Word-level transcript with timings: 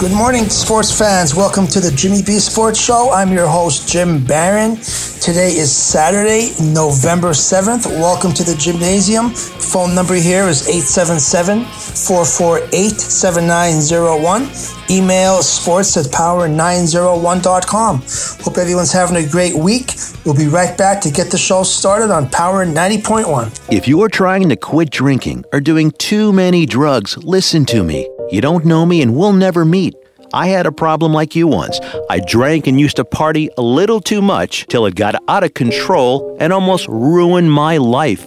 Good 0.00 0.12
morning, 0.12 0.50
sports 0.50 0.90
fans. 0.96 1.34
Welcome 1.36 1.68
to 1.68 1.80
the 1.80 1.90
Jimmy 1.90 2.20
B 2.20 2.32
Sports 2.38 2.80
Show. 2.80 3.12
I'm 3.12 3.32
your 3.32 3.46
host, 3.46 3.88
Jim 3.88 4.22
Barron. 4.22 4.76
Today 4.76 5.56
is 5.56 5.74
Saturday, 5.74 6.50
November 6.60 7.30
7th. 7.30 7.86
Welcome 7.86 8.32
to 8.32 8.42
the 8.42 8.52
Jimnasium. 8.52 9.30
Phone 9.72 9.94
number 9.94 10.14
here 10.14 10.48
is 10.48 10.68
877 10.68 11.64
448 11.64 12.90
7901. 12.90 14.50
Email 14.90 15.42
sports 15.42 15.96
at 15.96 16.06
power901.com. 16.06 18.02
Hope 18.44 18.58
everyone's 18.58 18.92
having 18.92 19.16
a 19.16 19.26
great 19.26 19.54
week. 19.54 19.92
We'll 20.26 20.34
be 20.36 20.48
right 20.48 20.76
back 20.76 21.00
to 21.02 21.10
get 21.10 21.30
the 21.30 21.38
show 21.38 21.62
started 21.62 22.10
on 22.12 22.28
Power 22.28 22.66
90.1. 22.66 23.72
If 23.72 23.88
you're 23.88 24.10
trying 24.10 24.48
to 24.50 24.56
quit 24.56 24.90
drinking 24.90 25.44
or 25.52 25.60
doing 25.60 25.92
too 25.92 26.32
many 26.32 26.66
drugs, 26.66 27.16
listen 27.18 27.64
to 27.66 27.82
me. 27.84 28.08
You 28.34 28.40
don't 28.40 28.64
know 28.64 28.84
me 28.84 29.00
and 29.00 29.14
we'll 29.14 29.32
never 29.32 29.64
meet. 29.64 29.94
I 30.32 30.48
had 30.48 30.66
a 30.66 30.72
problem 30.72 31.12
like 31.12 31.36
you 31.36 31.46
once. 31.46 31.78
I 32.10 32.18
drank 32.18 32.66
and 32.66 32.80
used 32.80 32.96
to 32.96 33.04
party 33.04 33.48
a 33.56 33.62
little 33.62 34.00
too 34.00 34.20
much 34.20 34.66
till 34.66 34.86
it 34.86 34.96
got 34.96 35.14
out 35.28 35.44
of 35.44 35.54
control 35.54 36.36
and 36.40 36.52
almost 36.52 36.88
ruined 36.88 37.52
my 37.52 37.76
life. 37.76 38.26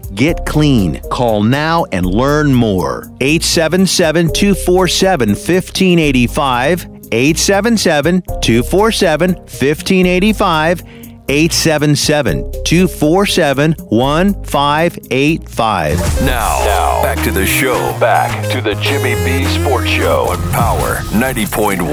Get 0.13 0.45
clean. 0.45 0.99
Call 1.09 1.41
now 1.43 1.85
and 1.91 2.05
learn 2.05 2.53
more. 2.53 3.09
877 3.21 4.33
247 4.33 5.29
1585. 5.29 6.85
877 7.11 8.21
247 8.21 9.33
1585. 9.35 10.81
877 11.29 12.51
247 12.65 13.71
1585. 13.73 15.97
Now, 16.25 16.59
now, 16.65 17.01
back 17.01 17.23
to 17.23 17.31
the 17.31 17.45
show. 17.45 17.97
Back 17.99 18.51
to 18.51 18.59
the 18.59 18.75
Jimmy 18.75 19.15
B 19.23 19.45
Sports 19.45 19.87
Show 19.89 20.25
on 20.29 20.41
Power 20.51 20.97
90.1. 21.13 21.85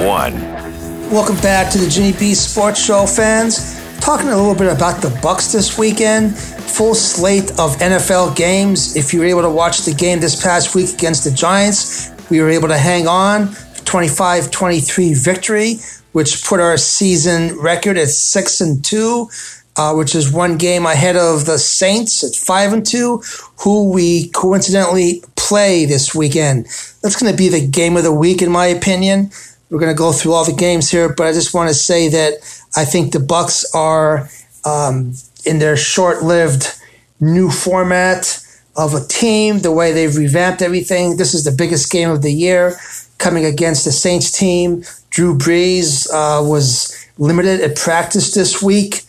Welcome 1.13 1.37
back 1.37 1.71
to 1.73 1.79
the 1.79 1.89
Jimmy 1.89 2.13
B 2.19 2.35
Sports 2.35 2.85
Show, 2.85 3.07
fans. 3.07 3.79
Talking 4.01 4.29
a 4.29 4.37
little 4.37 4.55
bit 4.55 4.73
about 4.73 5.03
the 5.03 5.09
Bucs 5.09 5.53
this 5.53 5.79
weekend. 5.79 6.37
Full 6.39 6.95
slate 6.95 7.51
of 7.53 7.77
NFL 7.77 8.37
games. 8.37 8.97
If 8.97 9.13
you 9.13 9.21
were 9.21 9.27
able 9.27 9.43
to 9.43 9.51
watch 9.51 9.85
the 9.85 9.93
game 9.93 10.21
this 10.21 10.41
past 10.43 10.75
week 10.75 10.95
against 10.95 11.25
the 11.25 11.31
Giants, 11.31 12.11
we 12.31 12.41
were 12.41 12.49
able 12.49 12.69
to 12.69 12.79
hang 12.79 13.07
on 13.07 13.49
25-23 13.49 15.23
victory, 15.23 15.77
which 16.13 16.45
put 16.45 16.61
our 16.61 16.77
season 16.77 17.59
record 17.59 17.99
at 17.99 18.09
six 18.09 18.61
and 18.61 18.85
two. 18.85 19.29
Uh, 19.77 19.95
which 19.95 20.17
is 20.17 20.33
one 20.33 20.57
game 20.57 20.87
ahead 20.87 21.15
of 21.15 21.47
the 21.47 21.57
Saints 21.57 22.25
at 22.25 22.35
five 22.35 22.73
and 22.73 22.85
two, 22.85 23.23
who 23.61 23.93
we 23.93 24.29
coincidentally 24.31 25.23
play 25.37 25.85
this 25.85 26.13
weekend. 26.13 26.65
That's 27.01 27.15
going 27.15 27.31
to 27.31 27.39
be 27.39 27.49
the 27.49 27.65
game 27.65 27.97
of 27.97 28.03
the 28.03 28.13
week, 28.13 28.43
in 28.43 28.51
my 28.51 28.67
opinion. 28.67 29.31
We're 29.71 29.81
going 29.81 29.95
to 29.95 29.99
go 29.99 30.13
through 30.13 30.33
all 30.33 30.45
the 30.45 30.53
games 30.53 30.91
here, 30.91 31.13
but 31.13 31.27
I 31.27 31.33
just 31.33 31.53
want 31.53 31.69
to 31.69 31.75
say 31.75 32.09
that 32.09 32.35
I 32.77 32.85
think 32.85 33.13
the 33.13 33.19
Bucs 33.19 33.65
are 33.75 34.29
um, 34.65 35.13
in 35.45 35.59
their 35.59 35.77
short-lived 35.77 36.75
new 37.21 37.51
format 37.51 38.43
of 38.77 38.95
a 38.95 39.05
team, 39.05 39.59
the 39.59 39.73
way 39.73 39.93
they've 39.93 40.17
revamped 40.17 40.63
everything. 40.63 41.17
This 41.17 41.35
is 41.35 41.45
the 41.45 41.53
biggest 41.53 41.91
game 41.91 42.11
of 42.11 42.23
the 42.23 42.33
year, 42.33 42.77
coming 43.19 43.45
against 43.45 43.85
the 43.85 43.93
Saints 43.93 44.31
team. 44.31 44.85
Drew 45.11 45.37
Brees 45.37 46.09
uh, 46.11 46.43
was 46.43 46.97
limited 47.19 47.61
at 47.61 47.77
practice 47.77 48.35
this 48.35 48.63
week. 48.63 49.03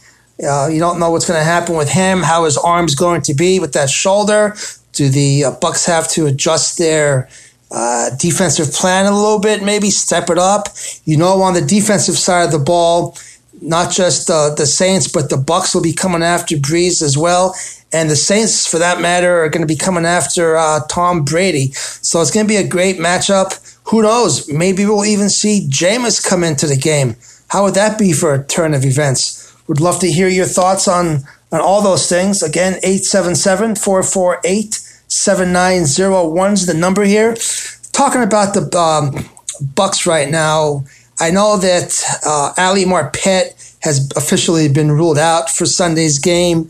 Uh, 0.44 0.68
you 0.68 0.80
don't 0.80 1.00
know 1.00 1.12
what's 1.12 1.28
going 1.28 1.40
to 1.40 1.44
happen 1.44 1.76
with 1.76 1.90
him, 1.90 2.24
how 2.24 2.46
his 2.46 2.58
arm's 2.58 2.96
going 2.96 3.22
to 3.22 3.34
be 3.34 3.60
with 3.60 3.74
that 3.74 3.90
shoulder. 3.90 4.56
Do 4.94 5.10
the 5.10 5.46
uh, 5.46 5.52
Bucs 5.52 5.86
have 5.86 6.10
to 6.10 6.26
adjust 6.26 6.78
their 6.78 7.30
uh, 7.72 8.10
defensive 8.18 8.74
plan 8.74 9.06
a 9.06 9.16
little 9.16 9.40
bit, 9.40 9.64
maybe 9.64 9.90
step 9.90 10.30
it 10.30 10.38
up? 10.38 10.70
You 11.06 11.18
know, 11.18 11.42
on 11.42 11.54
the 11.54 11.62
defensive 11.62 12.18
side 12.18 12.46
of 12.46 12.52
the 12.52 12.60
ball, 12.60 13.16
not 13.62 13.92
just 13.92 14.30
uh, 14.30 14.54
the 14.56 14.66
Saints, 14.66 15.08
but 15.08 15.30
the 15.30 15.36
Bucs 15.36 15.74
will 15.76 15.82
be 15.82 15.94
coming 15.94 16.24
after 16.24 16.56
Brees 16.56 17.02
as 17.02 17.18
well. 17.18 17.56
And 17.92 18.10
the 18.10 18.16
Saints, 18.16 18.68
for 18.68 18.78
that 18.80 19.02
matter, 19.02 19.44
are 19.44 19.50
going 19.50 19.68
to 19.68 19.74
be 19.74 19.76
coming 19.76 20.06
after 20.06 20.56
uh, 20.56 20.82
Tom 20.90 21.24
Brady. 21.24 21.72
So 21.72 22.22
it's 22.22 22.32
going 22.32 22.46
to 22.46 22.52
be 22.52 22.58
a 22.58 22.68
great 22.68 22.98
matchup. 22.98 23.78
Who 23.86 24.04
knows? 24.04 24.52
Maybe 24.52 24.86
we'll 24.86 25.06
even 25.06 25.30
see 25.30 25.68
Jameis 25.70 26.26
come 26.26 26.44
into 26.44 26.68
the 26.68 26.78
game. 26.78 27.16
How 27.50 27.64
would 27.64 27.74
that 27.74 27.98
be 27.98 28.14
for 28.14 28.34
a 28.34 28.44
turn 28.44 28.74
of 28.74 28.86
events? 28.86 29.56
Would 29.68 29.82
love 29.82 30.00
to 30.00 30.12
hear 30.12 30.28
your 30.28 30.46
thoughts 30.46 30.88
on, 30.88 31.24
on 31.52 31.62
all 31.62 31.82
those 31.82 32.08
things. 32.08 32.44
Again, 32.44 32.74
877 32.84 33.76
448 33.76 34.79
7901 35.10 36.54
is 36.54 36.66
the 36.68 36.74
number 36.74 37.04
here. 37.04 37.36
Talking 37.92 38.22
about 38.22 38.54
the 38.54 38.62
um, 38.78 39.12
Bucs 39.74 40.06
right 40.06 40.30
now, 40.30 40.86
I 41.20 41.32
know 41.32 41.58
that 41.58 42.02
uh, 42.26 42.54
Ali 42.58 42.86
Marpet 42.86 43.76
has 43.82 44.10
officially 44.16 44.70
been 44.70 44.92
ruled 44.92 45.18
out 45.18 45.50
for 45.50 45.66
Sunday's 45.66 46.20
game 46.20 46.70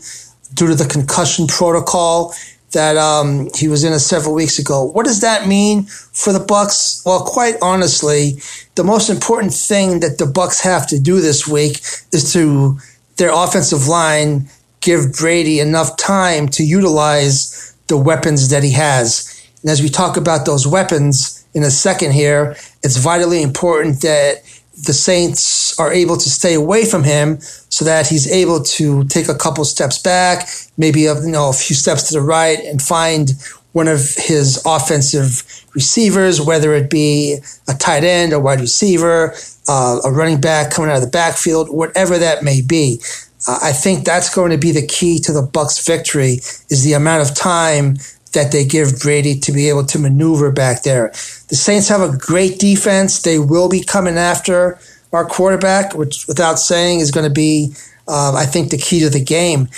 due 0.54 0.66
to 0.68 0.74
the 0.74 0.86
concussion 0.86 1.46
protocol 1.46 2.34
that 2.72 2.96
um, 2.96 3.48
he 3.54 3.68
was 3.68 3.84
in 3.84 3.92
a 3.92 3.98
several 3.98 4.34
weeks 4.34 4.58
ago. 4.58 4.84
What 4.84 5.04
does 5.04 5.20
that 5.20 5.46
mean 5.46 5.84
for 5.84 6.32
the 6.32 6.38
Bucs? 6.38 7.04
Well, 7.04 7.24
quite 7.24 7.56
honestly, 7.60 8.40
the 8.76 8.84
most 8.84 9.10
important 9.10 9.52
thing 9.52 10.00
that 10.00 10.18
the 10.18 10.24
Bucs 10.24 10.62
have 10.62 10.86
to 10.88 10.98
do 10.98 11.20
this 11.20 11.46
week 11.46 11.80
is 12.12 12.32
to 12.32 12.78
their 13.16 13.32
offensive 13.32 13.86
line 13.86 14.48
give 14.80 15.12
Brady 15.12 15.60
enough 15.60 15.96
time 15.96 16.48
to 16.48 16.62
utilize 16.62 17.69
the 17.90 17.98
weapons 17.98 18.48
that 18.48 18.62
he 18.62 18.72
has. 18.72 19.46
And 19.60 19.70
as 19.70 19.82
we 19.82 19.90
talk 19.90 20.16
about 20.16 20.46
those 20.46 20.66
weapons 20.66 21.44
in 21.52 21.62
a 21.62 21.70
second 21.70 22.12
here, 22.12 22.56
it's 22.82 22.96
vitally 22.96 23.42
important 23.42 24.00
that 24.00 24.42
the 24.86 24.94
Saints 24.94 25.78
are 25.78 25.92
able 25.92 26.16
to 26.16 26.30
stay 26.30 26.54
away 26.54 26.86
from 26.86 27.04
him 27.04 27.38
so 27.40 27.84
that 27.84 28.06
he's 28.06 28.30
able 28.30 28.62
to 28.62 29.04
take 29.04 29.28
a 29.28 29.34
couple 29.34 29.64
steps 29.64 29.98
back, 29.98 30.48
maybe 30.78 31.04
a, 31.06 31.20
you 31.20 31.30
know 31.30 31.50
a 31.50 31.52
few 31.52 31.76
steps 31.76 32.04
to 32.08 32.14
the 32.14 32.22
right, 32.22 32.58
and 32.60 32.80
find 32.80 33.32
one 33.72 33.88
of 33.88 34.00
his 34.16 34.62
offensive 34.64 35.44
receivers, 35.74 36.40
whether 36.40 36.72
it 36.74 36.90
be 36.90 37.38
a 37.68 37.74
tight 37.74 38.04
end, 38.04 38.32
a 38.32 38.40
wide 38.40 38.60
receiver, 38.60 39.34
uh, 39.68 40.00
a 40.04 40.10
running 40.10 40.40
back 40.40 40.72
coming 40.72 40.90
out 40.90 40.96
of 40.96 41.02
the 41.02 41.10
backfield, 41.10 41.68
whatever 41.68 42.18
that 42.18 42.42
may 42.42 42.62
be. 42.62 43.00
Uh, 43.46 43.58
I 43.62 43.72
think 43.72 44.04
that's 44.04 44.34
going 44.34 44.50
to 44.50 44.58
be 44.58 44.72
the 44.72 44.86
key 44.86 45.18
to 45.20 45.32
the 45.32 45.46
Bucs' 45.46 45.84
victory 45.84 46.40
is 46.68 46.84
the 46.84 46.92
amount 46.92 47.28
of 47.28 47.34
time 47.34 47.96
that 48.32 48.52
they 48.52 48.64
give 48.64 49.00
Brady 49.00 49.38
to 49.40 49.52
be 49.52 49.68
able 49.68 49.84
to 49.86 49.98
maneuver 49.98 50.52
back 50.52 50.82
there. 50.82 51.08
The 51.48 51.56
Saints 51.56 51.88
have 51.88 52.00
a 52.00 52.16
great 52.16 52.58
defense. 52.58 53.22
They 53.22 53.38
will 53.38 53.68
be 53.68 53.82
coming 53.82 54.16
after 54.16 54.78
our 55.12 55.24
quarterback, 55.24 55.94
which, 55.94 56.26
without 56.28 56.58
saying, 56.58 57.00
is 57.00 57.10
going 57.10 57.28
to 57.28 57.34
be, 57.34 57.74
uh, 58.06 58.34
I 58.34 58.46
think, 58.46 58.70
the 58.70 58.78
key 58.78 59.00
to 59.00 59.10
the 59.10 59.22
game. 59.22 59.68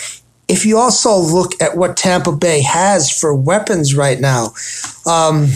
If 0.48 0.66
you 0.66 0.76
also 0.76 1.16
look 1.16 1.52
at 1.62 1.76
what 1.76 1.96
Tampa 1.96 2.32
Bay 2.32 2.60
has 2.62 3.10
for 3.10 3.34
weapons 3.34 3.94
right 3.94 4.20
now, 4.20 4.52
um, 5.06 5.48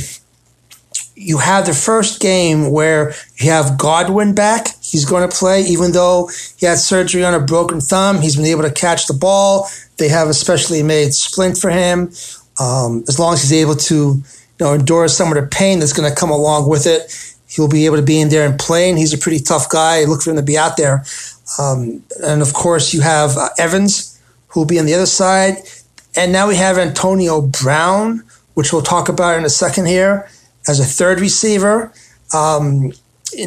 you 1.16 1.38
have 1.38 1.64
the 1.64 1.72
first 1.72 2.20
game 2.20 2.70
where 2.70 3.14
you 3.38 3.50
have 3.50 3.78
Godwin 3.78 4.34
back. 4.34 4.76
He's 4.82 5.06
going 5.06 5.28
to 5.28 5.34
play, 5.34 5.62
even 5.62 5.92
though 5.92 6.30
he 6.58 6.66
had 6.66 6.78
surgery 6.78 7.24
on 7.24 7.32
a 7.32 7.40
broken 7.40 7.80
thumb. 7.80 8.20
He's 8.20 8.36
been 8.36 8.44
able 8.44 8.62
to 8.62 8.70
catch 8.70 9.06
the 9.06 9.14
ball. 9.14 9.66
They 9.96 10.10
have 10.10 10.28
a 10.28 10.34
specially 10.34 10.82
made 10.82 11.14
splint 11.14 11.56
for 11.56 11.70
him. 11.70 12.12
Um, 12.60 13.04
as 13.08 13.18
long 13.18 13.32
as 13.32 13.42
he's 13.42 13.54
able 13.54 13.76
to, 13.76 13.94
you 13.94 14.24
know, 14.60 14.74
endure 14.74 15.08
some 15.08 15.28
of 15.28 15.42
the 15.42 15.48
pain 15.48 15.78
that's 15.78 15.94
going 15.94 16.08
to 16.08 16.14
come 16.14 16.30
along 16.30 16.68
with 16.68 16.86
it, 16.86 17.12
he'll 17.48 17.68
be 17.68 17.86
able 17.86 17.96
to 17.96 18.02
be 18.02 18.20
in 18.20 18.28
there 18.28 18.46
and 18.46 18.58
play. 18.58 18.90
And 18.90 18.98
he's 18.98 19.14
a 19.14 19.18
pretty 19.18 19.40
tough 19.40 19.70
guy. 19.70 20.04
Look 20.04 20.22
for 20.22 20.30
him 20.30 20.36
to 20.36 20.42
be 20.42 20.58
out 20.58 20.76
there. 20.76 21.02
Um, 21.58 22.02
and 22.22 22.42
of 22.42 22.52
course, 22.52 22.92
you 22.92 23.00
have 23.00 23.38
uh, 23.38 23.48
Evans, 23.58 24.20
who 24.48 24.60
will 24.60 24.66
be 24.66 24.78
on 24.78 24.84
the 24.84 24.94
other 24.94 25.06
side. 25.06 25.56
And 26.14 26.30
now 26.30 26.48
we 26.48 26.56
have 26.56 26.76
Antonio 26.76 27.40
Brown, 27.40 28.22
which 28.54 28.72
we'll 28.72 28.82
talk 28.82 29.08
about 29.08 29.38
in 29.38 29.44
a 29.44 29.50
second 29.50 29.86
here, 29.86 30.28
as 30.68 30.80
a 30.80 30.84
third 30.84 31.20
receiver. 31.20 31.92
Um, 32.34 32.92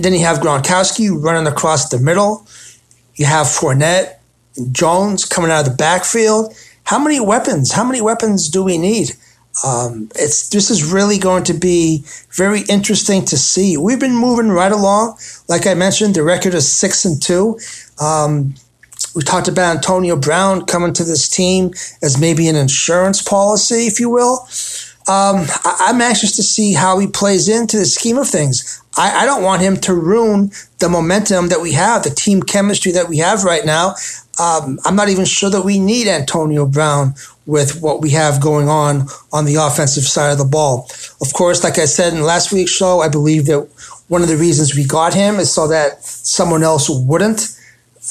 then 0.02 0.14
you 0.14 0.20
have 0.20 0.38
Gronkowski 0.38 1.10
running 1.12 1.52
across 1.52 1.90
the 1.90 2.00
middle. 2.00 2.48
You 3.16 3.26
have 3.26 3.48
Fournette, 3.48 4.16
Jones 4.72 5.26
coming 5.26 5.52
out 5.52 5.66
of 5.66 5.72
the 5.72 5.76
backfield. 5.76 6.54
How 6.84 7.00
many 7.00 7.20
weapons? 7.20 7.72
How 7.72 7.84
many 7.84 8.02
weapons 8.02 8.50
do 8.50 8.64
we 8.64 8.78
need? 8.78 9.12
Um, 9.66 10.10
it's 10.16 10.50
this 10.50 10.70
is 10.70 10.92
really 10.92 11.18
going 11.18 11.44
to 11.46 11.54
be 11.54 12.04
very 12.32 12.62
interesting 12.70 13.26
to 13.26 13.38
see. 13.38 13.78
We've 13.78 14.00
been 14.00 14.16
moving 14.16 14.50
right 14.50 14.72
along. 14.72 15.18
Like 15.48 15.68
I 15.68 15.74
mentioned, 15.74 16.16
the 16.16 16.24
record 16.24 16.54
is 16.54 16.72
six 16.72 17.04
and 17.04 17.22
two. 17.22 17.60
Um, 18.00 18.56
we 19.16 19.24
talked 19.24 19.48
about 19.48 19.76
Antonio 19.76 20.16
Brown 20.16 20.66
coming 20.66 20.94
to 20.94 21.04
this 21.04 21.28
team 21.28 21.74
as 22.02 22.20
maybe 22.20 22.48
an 22.48 22.56
insurance 22.56 23.22
policy, 23.22 23.88
if 23.88 24.00
you 24.00 24.10
will. 24.10 24.48
Um, 25.10 25.48
I, 25.66 25.88
am 25.90 26.02
anxious 26.02 26.36
to 26.36 26.44
see 26.44 26.74
how 26.74 27.00
he 27.00 27.08
plays 27.08 27.50
into 27.50 27.78
the 27.78 27.86
scheme 27.86 28.20
of 28.20 28.28
things. 28.28 28.80
I, 28.96 29.24
I, 29.24 29.26
don't 29.26 29.42
want 29.42 29.64
him 29.64 29.76
to 29.78 29.96
ruin 29.96 30.52
the 30.78 30.88
momentum 30.88 31.48
that 31.48 31.62
we 31.62 31.72
have, 31.72 32.04
the 32.04 32.12
team 32.12 32.44
chemistry 32.44 32.92
that 32.92 33.10
we 33.10 33.18
have 33.18 33.44
right 33.44 33.66
now. 33.66 33.96
Um, 34.40 34.78
I'm 34.86 34.96
not 34.96 35.10
even 35.10 35.26
sure 35.26 35.50
that 35.50 35.66
we 35.66 35.80
need 35.80 36.08
Antonio 36.08 36.68
Brown 36.68 37.16
with 37.48 37.82
what 37.82 38.02
we 38.02 38.12
have 38.12 38.40
going 38.40 38.70
on 38.70 39.08
on 39.34 39.46
the 39.46 39.56
offensive 39.56 40.04
side 40.04 40.32
of 40.32 40.38
the 40.38 40.46
ball. 40.46 40.88
Of 41.22 41.34
course, 41.34 41.64
like 41.64 41.80
I 41.80 41.86
said 41.86 42.14
in 42.14 42.22
last 42.22 42.52
week's 42.52 42.70
show, 42.70 43.00
I 43.00 43.10
believe 43.10 43.48
that 43.48 43.68
one 44.10 44.22
of 44.22 44.28
the 44.28 44.38
reasons 44.38 44.76
we 44.76 44.86
got 44.86 45.16
him 45.16 45.38
is 45.38 45.52
so 45.52 45.68
that 45.70 46.04
someone 46.04 46.62
else 46.62 46.88
wouldn't. 46.88 47.58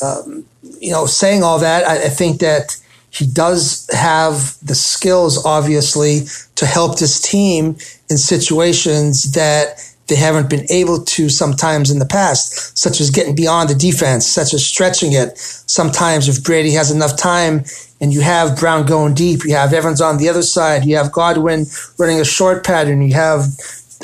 Um, 0.02 0.46
you 0.80 0.90
know, 0.90 1.06
saying 1.06 1.44
all 1.44 1.60
that, 1.60 1.86
I, 1.86 2.06
I 2.06 2.08
think 2.08 2.40
that 2.40 2.76
he 3.10 3.26
does 3.26 3.88
have 3.92 4.56
the 4.62 4.74
skills, 4.74 5.44
obviously, 5.44 6.22
to 6.56 6.66
help 6.66 6.98
this 6.98 7.20
team 7.20 7.76
in 8.10 8.18
situations 8.18 9.32
that 9.32 9.80
they 10.08 10.16
haven't 10.16 10.48
been 10.48 10.66
able 10.70 11.04
to 11.04 11.28
sometimes 11.28 11.90
in 11.90 11.98
the 11.98 12.06
past, 12.06 12.76
such 12.76 13.00
as 13.00 13.10
getting 13.10 13.34
beyond 13.34 13.68
the 13.68 13.74
defense, 13.74 14.26
such 14.26 14.54
as 14.54 14.64
stretching 14.64 15.12
it. 15.12 15.36
Sometimes, 15.38 16.28
if 16.28 16.42
Brady 16.42 16.72
has 16.72 16.90
enough 16.90 17.16
time 17.16 17.64
and 18.00 18.12
you 18.12 18.22
have 18.22 18.58
Brown 18.58 18.86
going 18.86 19.14
deep, 19.14 19.44
you 19.44 19.54
have 19.54 19.72
Evans 19.72 20.00
on 20.00 20.16
the 20.16 20.28
other 20.28 20.42
side, 20.42 20.84
you 20.84 20.96
have 20.96 21.12
Godwin 21.12 21.66
running 21.98 22.20
a 22.20 22.24
short 22.24 22.64
pattern, 22.64 23.02
you 23.02 23.14
have 23.14 23.42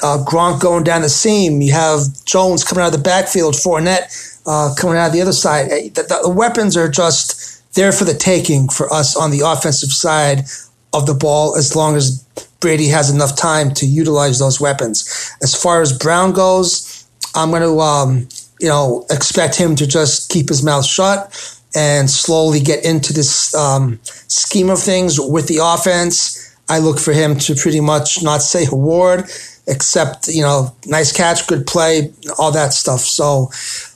uh, 0.02 0.22
Gronk 0.26 0.60
going 0.60 0.84
down 0.84 1.02
the 1.02 1.08
seam, 1.08 1.62
you 1.62 1.72
have 1.72 2.00
Jones 2.24 2.64
coming 2.64 2.82
out 2.82 2.88
of 2.88 2.92
the 2.92 2.98
backfield, 2.98 3.54
Fournette 3.54 4.40
uh, 4.46 4.74
coming 4.76 4.98
out 4.98 5.08
of 5.08 5.12
the 5.12 5.22
other 5.22 5.32
side. 5.32 5.70
The, 5.70 6.02
the, 6.02 6.20
the 6.24 6.30
weapons 6.30 6.76
are 6.76 6.88
just 6.88 7.53
there 7.74 7.92
for 7.92 8.04
the 8.04 8.14
taking 8.14 8.68
for 8.68 8.92
us 8.92 9.16
on 9.16 9.30
the 9.30 9.40
offensive 9.40 9.90
side 9.90 10.44
of 10.92 11.06
the 11.06 11.14
ball 11.14 11.56
as 11.56 11.74
long 11.74 11.96
as 11.96 12.24
Brady 12.60 12.88
has 12.88 13.10
enough 13.10 13.36
time 13.36 13.74
to 13.74 13.86
utilize 13.86 14.38
those 14.38 14.60
weapons. 14.60 15.36
As 15.42 15.54
far 15.54 15.82
as 15.82 15.96
Brown 15.96 16.32
goes, 16.32 17.06
I'm 17.34 17.50
going 17.50 17.62
to, 17.62 17.80
um, 17.80 18.28
you 18.60 18.68
know, 18.68 19.04
expect 19.10 19.56
him 19.56 19.76
to 19.76 19.86
just 19.86 20.30
keep 20.30 20.48
his 20.48 20.62
mouth 20.62 20.86
shut 20.86 21.60
and 21.74 22.08
slowly 22.08 22.60
get 22.60 22.84
into 22.84 23.12
this 23.12 23.54
um, 23.54 23.98
scheme 24.04 24.70
of 24.70 24.78
things 24.80 25.20
with 25.20 25.48
the 25.48 25.58
offense. 25.60 26.56
I 26.68 26.78
look 26.78 26.98
for 26.98 27.12
him 27.12 27.36
to 27.40 27.54
pretty 27.54 27.80
much 27.80 28.22
not 28.22 28.40
say 28.40 28.66
a 28.70 28.74
word 28.74 29.28
except 29.66 30.28
you 30.28 30.42
know 30.42 30.74
nice 30.84 31.10
catch 31.10 31.46
good 31.46 31.66
play 31.66 32.12
all 32.38 32.52
that 32.52 32.72
stuff 32.72 33.00
so 33.00 33.50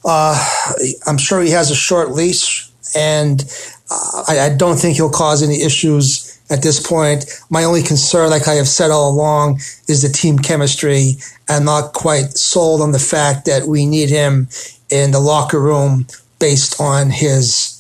uh, 0.07 0.75
i'm 1.07 1.19
sure 1.19 1.43
he 1.43 1.51
has 1.51 1.71
a 1.71 1.75
short 1.75 2.11
leash 2.13 2.58
and 2.95 3.45
uh, 3.91 4.25
I, 4.29 4.41
I, 4.41 4.49
don't 4.57 4.77
think 4.77 4.97
he'll 4.97 5.11
cause 5.11 5.43
any 5.43 5.63
issues 5.63 6.39
at 6.51 6.63
this 6.63 6.81
point. 6.81 7.25
My 7.51 7.65
only 7.65 7.83
concern 7.83 8.31
like 8.31 8.49
i 8.49 8.55
have 8.55 8.69
said 8.69 8.91
all 8.91 9.11
along 9.11 9.61
is 9.89 10.03
the 10.03 10.09
team 10.09 10.39
chemistry. 10.39 11.17
I'm 11.49 11.65
not 11.65 11.93
quite 11.93 12.33
sold 12.33 12.81
on 12.81 12.93
the 12.93 12.99
fact 12.99 13.47
that 13.47 13.67
we 13.67 13.87
need 13.87 14.11
him 14.11 14.49
in 14.91 15.11
the 15.11 15.21
locker 15.21 15.61
room 15.61 16.07
based 16.39 16.81
on 16.81 17.11
his 17.11 17.75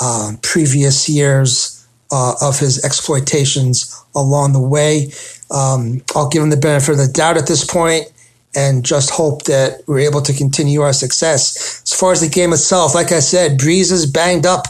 uh, 0.00 0.32
previous 0.42 1.08
years 1.08 1.86
uh, 2.10 2.34
of 2.40 2.58
his 2.58 2.84
exploitations 2.84 4.02
along 4.14 4.52
the 4.52 4.60
way. 4.60 5.10
Um, 5.50 6.02
I'll 6.14 6.28
give 6.28 6.42
him 6.42 6.50
the 6.50 6.56
benefit 6.56 6.92
of 6.92 6.98
the 6.98 7.08
doubt 7.08 7.36
at 7.36 7.46
this 7.46 7.64
point 7.64 8.06
and 8.54 8.84
just 8.84 9.10
hope 9.10 9.44
that 9.44 9.82
we're 9.86 10.00
able 10.00 10.22
to 10.22 10.32
continue 10.32 10.80
our 10.80 10.92
success. 10.92 11.82
As 11.82 11.92
far 11.92 12.12
as 12.12 12.20
the 12.20 12.28
game 12.28 12.52
itself, 12.52 12.94
like 12.94 13.12
I 13.12 13.20
said, 13.20 13.58
Brees 13.58 13.90
is 13.90 14.06
banged 14.06 14.46
up. 14.46 14.66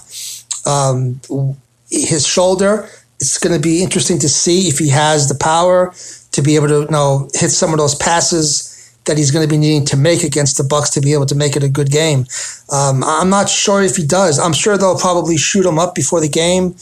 Um, 0.66 1.20
his 1.90 2.26
shoulder, 2.26 2.88
it's 3.20 3.38
going 3.38 3.54
to 3.54 3.60
be 3.60 3.82
interesting 3.82 4.18
to 4.20 4.28
see 4.28 4.68
if 4.68 4.78
he 4.78 4.88
has 4.88 5.28
the 5.28 5.34
power 5.34 5.94
to 6.32 6.42
be 6.42 6.56
able 6.56 6.68
to 6.68 6.80
you 6.80 6.90
know, 6.90 7.28
hit 7.34 7.50
some 7.50 7.72
of 7.72 7.78
those 7.78 7.94
passes 7.94 8.70
that 9.04 9.18
he's 9.18 9.30
going 9.30 9.46
to 9.46 9.50
be 9.50 9.58
needing 9.58 9.84
to 9.84 9.96
make 9.96 10.22
against 10.22 10.56
the 10.56 10.64
Bucs 10.64 10.92
to 10.94 11.00
be 11.00 11.12
able 11.12 11.26
to 11.26 11.34
make 11.34 11.56
it 11.56 11.62
a 11.62 11.68
good 11.68 11.90
game. 11.90 12.26
Um, 12.72 13.04
I'm 13.04 13.28
not 13.28 13.48
sure 13.48 13.82
if 13.82 13.96
he 13.96 14.06
does. 14.06 14.38
I'm 14.38 14.54
sure 14.54 14.78
they'll 14.78 14.98
probably 14.98 15.36
shoot 15.36 15.66
him 15.66 15.78
up 15.78 15.94
before 15.94 16.20
the 16.20 16.28
game 16.28 16.74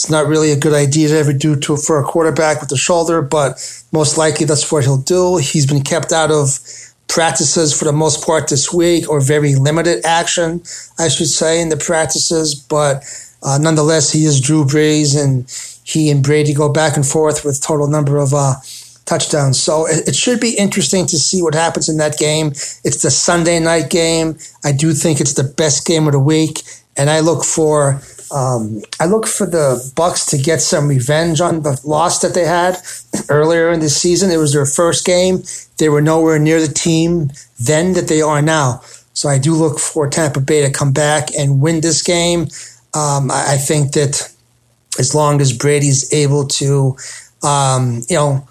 it's 0.00 0.08
not 0.08 0.26
really 0.26 0.50
a 0.50 0.56
good 0.56 0.72
idea 0.72 1.08
to 1.08 1.18
ever 1.18 1.34
do 1.34 1.54
to 1.56 1.76
for 1.76 2.00
a 2.00 2.04
quarterback 2.04 2.60
with 2.60 2.70
the 2.70 2.76
shoulder, 2.78 3.20
but 3.20 3.84
most 3.92 4.16
likely 4.16 4.46
that's 4.46 4.72
what 4.72 4.82
he'll 4.82 4.96
do. 4.96 5.36
He's 5.36 5.66
been 5.66 5.82
kept 5.82 6.10
out 6.10 6.30
of 6.30 6.58
practices 7.06 7.78
for 7.78 7.84
the 7.84 7.92
most 7.92 8.24
part 8.24 8.48
this 8.48 8.72
week, 8.72 9.10
or 9.10 9.20
very 9.20 9.56
limited 9.56 10.02
action, 10.06 10.62
I 10.98 11.08
should 11.08 11.26
say, 11.26 11.60
in 11.60 11.68
the 11.68 11.76
practices. 11.76 12.54
But 12.54 13.04
uh, 13.42 13.58
nonetheless, 13.60 14.10
he 14.10 14.24
is 14.24 14.40
Drew 14.40 14.64
Brees, 14.64 15.22
and 15.22 15.44
he 15.84 16.10
and 16.10 16.24
Brady 16.24 16.54
go 16.54 16.72
back 16.72 16.96
and 16.96 17.06
forth 17.06 17.44
with 17.44 17.60
total 17.60 17.86
number 17.86 18.16
of 18.16 18.32
uh, 18.32 18.54
touchdowns. 19.04 19.62
So 19.62 19.86
it, 19.86 20.08
it, 20.08 20.16
should 20.16 20.40
be 20.40 20.56
interesting 20.56 21.04
to 21.08 21.18
see 21.18 21.42
what 21.42 21.52
happens 21.52 21.90
in 21.90 21.98
that 21.98 22.16
game. 22.16 22.52
It's 22.84 23.02
the 23.02 23.10
Sunday 23.10 23.60
night 23.60 23.90
game. 23.90 24.38
I 24.64 24.72
do 24.72 24.94
think 24.94 25.20
it's 25.20 25.34
the 25.34 25.44
best 25.44 25.86
game 25.86 26.06
of 26.06 26.12
the 26.12 26.20
week, 26.20 26.62
and 26.96 27.10
I 27.10 27.20
look 27.20 27.44
for 27.44 28.00
um, 28.30 28.82
I 29.00 29.06
look 29.06 29.26
for 29.26 29.46
the 29.46 29.90
Bucs 29.96 30.28
to 30.30 30.38
get 30.38 30.60
some 30.60 30.88
revenge 30.88 31.40
on 31.40 31.62
the 31.62 31.80
loss 31.84 32.20
that 32.20 32.34
they 32.34 32.44
had 32.44 32.76
earlier 33.28 33.72
in 33.72 33.80
the 33.80 33.88
season. 33.88 34.30
It 34.30 34.36
was 34.36 34.52
their 34.52 34.66
first 34.66 35.04
game. 35.04 35.42
They 35.78 35.88
were 35.88 36.00
nowhere 36.00 36.38
near 36.38 36.60
the 36.60 36.72
team 36.72 37.30
then 37.58 37.94
that 37.94 38.08
they 38.08 38.22
are 38.22 38.40
now. 38.40 38.82
So 39.14 39.28
I 39.28 39.38
do 39.38 39.54
look 39.54 39.78
for 39.78 40.08
Tampa 40.08 40.40
Bay 40.40 40.62
to 40.62 40.70
come 40.70 40.92
back 40.92 41.28
and 41.36 41.60
win 41.60 41.80
this 41.80 42.02
game. 42.02 42.42
Um, 42.94 43.30
I, 43.30 43.54
I, 43.54 43.56
think 43.56 43.92
that 43.92 44.32
as 44.98 45.14
long 45.14 45.40
as 45.40 45.56
Brady's 45.56 46.12
able 46.12 46.46
to, 46.48 46.96
um, 47.42 48.02
you 48.08 48.16
know, 48.16 48.48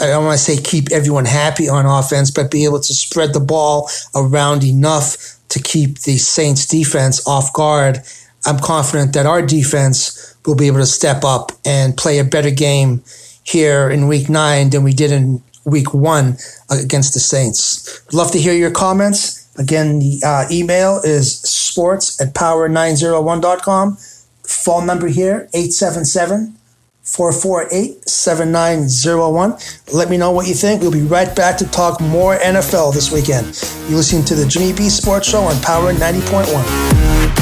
I 0.00 0.06
don't 0.06 0.24
want 0.24 0.38
to 0.38 0.44
say 0.44 0.60
keep 0.60 0.90
everyone 0.90 1.24
happy 1.24 1.68
on 1.68 1.86
offense, 1.86 2.30
but 2.30 2.50
be 2.50 2.64
able 2.64 2.80
to 2.80 2.94
spread 2.94 3.32
the 3.32 3.40
ball 3.40 3.88
around 4.14 4.64
enough 4.64 5.16
to 5.50 5.62
keep 5.62 6.00
the 6.00 6.16
Saints 6.18 6.66
defense 6.66 7.24
off 7.26 7.52
guard 7.52 8.02
I'm 8.46 8.58
confident 8.58 9.12
that 9.14 9.26
our 9.26 9.42
defense 9.42 10.34
will 10.46 10.56
be 10.56 10.66
able 10.66 10.78
to 10.78 10.86
step 10.86 11.24
up 11.24 11.52
and 11.64 11.96
play 11.96 12.18
a 12.18 12.24
better 12.24 12.50
game 12.50 13.02
here 13.44 13.90
in 13.90 14.08
week 14.08 14.28
nine 14.28 14.70
than 14.70 14.82
we 14.82 14.92
did 14.92 15.12
in 15.12 15.42
week 15.64 15.94
one 15.94 16.36
against 16.70 17.14
the 17.14 17.20
Saints. 17.20 18.02
Love 18.12 18.32
to 18.32 18.40
hear 18.40 18.54
your 18.54 18.70
comments. 18.70 19.48
Again, 19.58 19.98
the 19.98 20.20
uh, 20.24 20.46
email 20.50 21.00
is 21.04 21.40
sports 21.40 22.20
at 22.20 22.34
power901.com. 22.34 23.96
Phone 24.44 24.86
number 24.86 25.08
here, 25.08 25.48
877 25.54 26.56
448 27.02 28.08
7901. 28.08 29.56
Let 29.92 30.08
me 30.08 30.16
know 30.16 30.30
what 30.30 30.46
you 30.46 30.54
think. 30.54 30.82
We'll 30.82 30.92
be 30.92 31.02
right 31.02 31.34
back 31.34 31.58
to 31.58 31.66
talk 31.68 32.00
more 32.00 32.36
NFL 32.38 32.94
this 32.94 33.12
weekend. 33.12 33.46
You're 33.88 33.98
listening 33.98 34.24
to 34.26 34.34
the 34.34 34.46
Jimmy 34.46 34.72
B 34.72 34.88
Sports 34.88 35.28
Show 35.28 35.42
on 35.42 35.60
Power 35.62 35.92
90.1. 35.92 37.41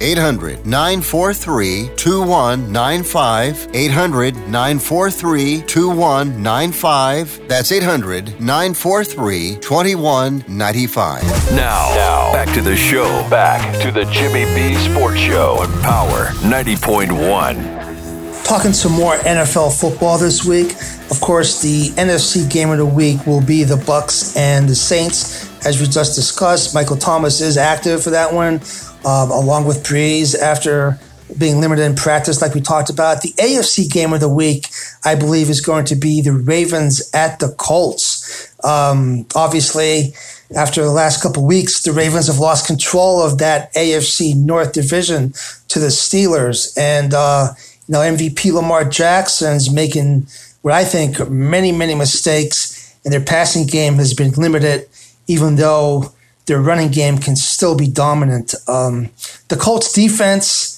800 0.00 0.66
943 0.66 1.90
2195. 1.96 3.68
800 3.74 4.36
943 4.48 5.62
2195. 5.62 7.48
That's 7.48 7.72
800 7.72 8.40
943 8.40 9.56
2195. 9.56 11.22
Now, 11.52 11.92
now, 11.94 12.32
back 12.32 12.52
to 12.54 12.60
the 12.60 12.76
show. 12.76 13.26
Back 13.28 13.80
to 13.82 13.90
the 13.90 14.04
Jimmy 14.06 14.44
B 14.54 14.74
Sports 14.76 15.18
Show 15.18 15.56
on 15.60 15.70
Power 15.82 16.26
90.1. 16.42 18.44
Talking 18.44 18.72
some 18.72 18.92
more 18.92 19.16
NFL 19.18 19.78
football 19.78 20.18
this 20.18 20.44
week. 20.44 20.72
Of 21.10 21.20
course, 21.20 21.62
the 21.62 21.90
NFC 21.90 22.50
game 22.50 22.70
of 22.70 22.78
the 22.78 22.86
week 22.86 23.24
will 23.26 23.40
be 23.40 23.62
the 23.64 23.76
Bucs 23.76 24.36
and 24.36 24.68
the 24.68 24.74
Saints. 24.74 25.48
As 25.64 25.80
we 25.80 25.86
just 25.86 26.16
discussed, 26.16 26.74
Michael 26.74 26.96
Thomas 26.96 27.40
is 27.40 27.56
active 27.56 28.02
for 28.02 28.10
that 28.10 28.32
one, 28.32 28.60
um, 29.04 29.30
along 29.30 29.66
with 29.66 29.84
Brees 29.84 30.38
after 30.38 30.98
being 31.38 31.60
limited 31.60 31.84
in 31.84 31.94
practice, 31.94 32.42
like 32.42 32.54
we 32.54 32.60
talked 32.60 32.90
about. 32.90 33.22
The 33.22 33.32
AFC 33.32 33.90
game 33.90 34.12
of 34.12 34.20
the 34.20 34.28
week, 34.28 34.66
I 35.04 35.14
believe, 35.14 35.48
is 35.48 35.60
going 35.60 35.84
to 35.86 35.96
be 35.96 36.20
the 36.22 36.32
Ravens 36.32 37.10
at 37.14 37.38
the 37.38 37.54
Colts. 37.56 38.52
Um, 38.64 39.26
obviously, 39.34 40.14
after 40.56 40.82
the 40.82 40.90
last 40.90 41.22
couple 41.22 41.46
weeks, 41.46 41.82
the 41.82 41.92
Ravens 41.92 42.26
have 42.26 42.38
lost 42.38 42.66
control 42.66 43.22
of 43.22 43.38
that 43.38 43.72
AFC 43.74 44.34
North 44.34 44.72
division 44.72 45.32
to 45.68 45.78
the 45.78 45.88
Steelers, 45.88 46.76
and 46.76 47.14
uh, 47.14 47.52
you 47.86 47.92
know 47.92 48.00
MVP 48.00 48.52
Lamar 48.52 48.84
Jackson's 48.84 49.72
making 49.72 50.26
what 50.62 50.74
I 50.74 50.84
think 50.84 51.30
many 51.30 51.72
many 51.72 51.94
mistakes, 51.94 52.94
and 53.04 53.12
their 53.12 53.20
passing 53.20 53.66
game 53.66 53.94
has 53.94 54.12
been 54.12 54.32
limited, 54.32 54.88
even 55.26 55.56
though 55.56 56.12
their 56.50 56.60
running 56.60 56.90
game 56.90 57.16
can 57.16 57.36
still 57.36 57.76
be 57.76 57.86
dominant. 57.86 58.54
Um, 58.66 59.10
the 59.46 59.56
Colts 59.56 59.92
defense. 59.92 60.76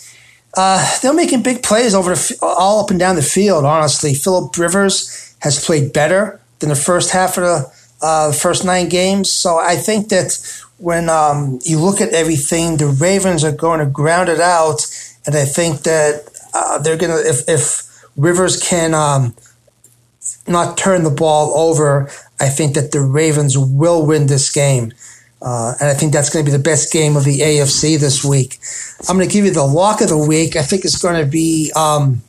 Uh, 0.54 0.98
they're 1.00 1.14
making 1.14 1.42
big 1.42 1.62
plays 1.62 1.94
over 1.94 2.14
the, 2.14 2.38
all 2.42 2.84
up 2.84 2.90
and 2.90 3.00
down 3.00 3.16
the 3.16 3.22
field. 3.22 3.64
Honestly, 3.64 4.12
Philip 4.12 4.54
Rivers 4.58 5.34
has 5.38 5.64
played 5.64 5.94
better 5.94 6.38
than 6.58 6.68
the 6.68 6.74
first 6.74 7.10
half 7.10 7.38
of 7.38 7.44
the 7.44 7.72
uh, 8.02 8.32
first 8.32 8.66
nine 8.66 8.90
games. 8.90 9.32
So 9.32 9.56
I 9.56 9.76
think 9.76 10.10
that 10.10 10.38
when 10.76 11.08
um, 11.08 11.58
you 11.64 11.78
look 11.78 12.02
at 12.02 12.10
everything, 12.10 12.76
the 12.76 12.88
Ravens 12.88 13.42
are 13.42 13.52
going 13.52 13.80
to 13.80 13.86
ground 13.86 14.28
it 14.28 14.40
out, 14.40 14.84
and 15.24 15.34
I 15.34 15.46
think 15.46 15.84
that 15.84 16.28
uh, 16.52 16.76
they're 16.80 16.98
going 16.98 17.12
to 17.12 17.26
if 17.26 17.48
if 17.48 18.04
Rivers 18.14 18.62
can 18.62 18.92
um, 18.92 19.34
not 20.46 20.76
turn 20.76 21.02
the 21.02 21.10
ball 21.10 21.56
over, 21.56 22.10
I 22.38 22.50
think 22.50 22.74
that 22.74 22.92
the 22.92 23.00
Ravens 23.00 23.56
will 23.56 24.04
win 24.04 24.26
this 24.26 24.52
game. 24.52 24.92
Uh, 25.44 25.74
and 25.80 25.88
I 25.88 25.94
think 25.94 26.12
that's 26.12 26.30
going 26.30 26.44
to 26.44 26.50
be 26.50 26.56
the 26.56 26.62
best 26.62 26.92
game 26.92 27.16
of 27.16 27.24
the 27.24 27.40
AFC 27.40 27.98
this 27.98 28.24
week. 28.24 28.58
I'm 29.08 29.16
going 29.16 29.28
to 29.28 29.32
give 29.32 29.44
you 29.44 29.50
the 29.50 29.64
lock 29.64 30.00
of 30.00 30.08
the 30.08 30.18
week. 30.18 30.54
I 30.54 30.62
think 30.62 30.84
it's 30.84 31.00
going 31.00 31.22
to 31.22 31.28
be 31.28 31.72
um, 31.74 32.22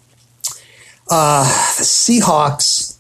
uh, 1.12 1.44
the 1.78 1.84
Seahawks 1.84 2.98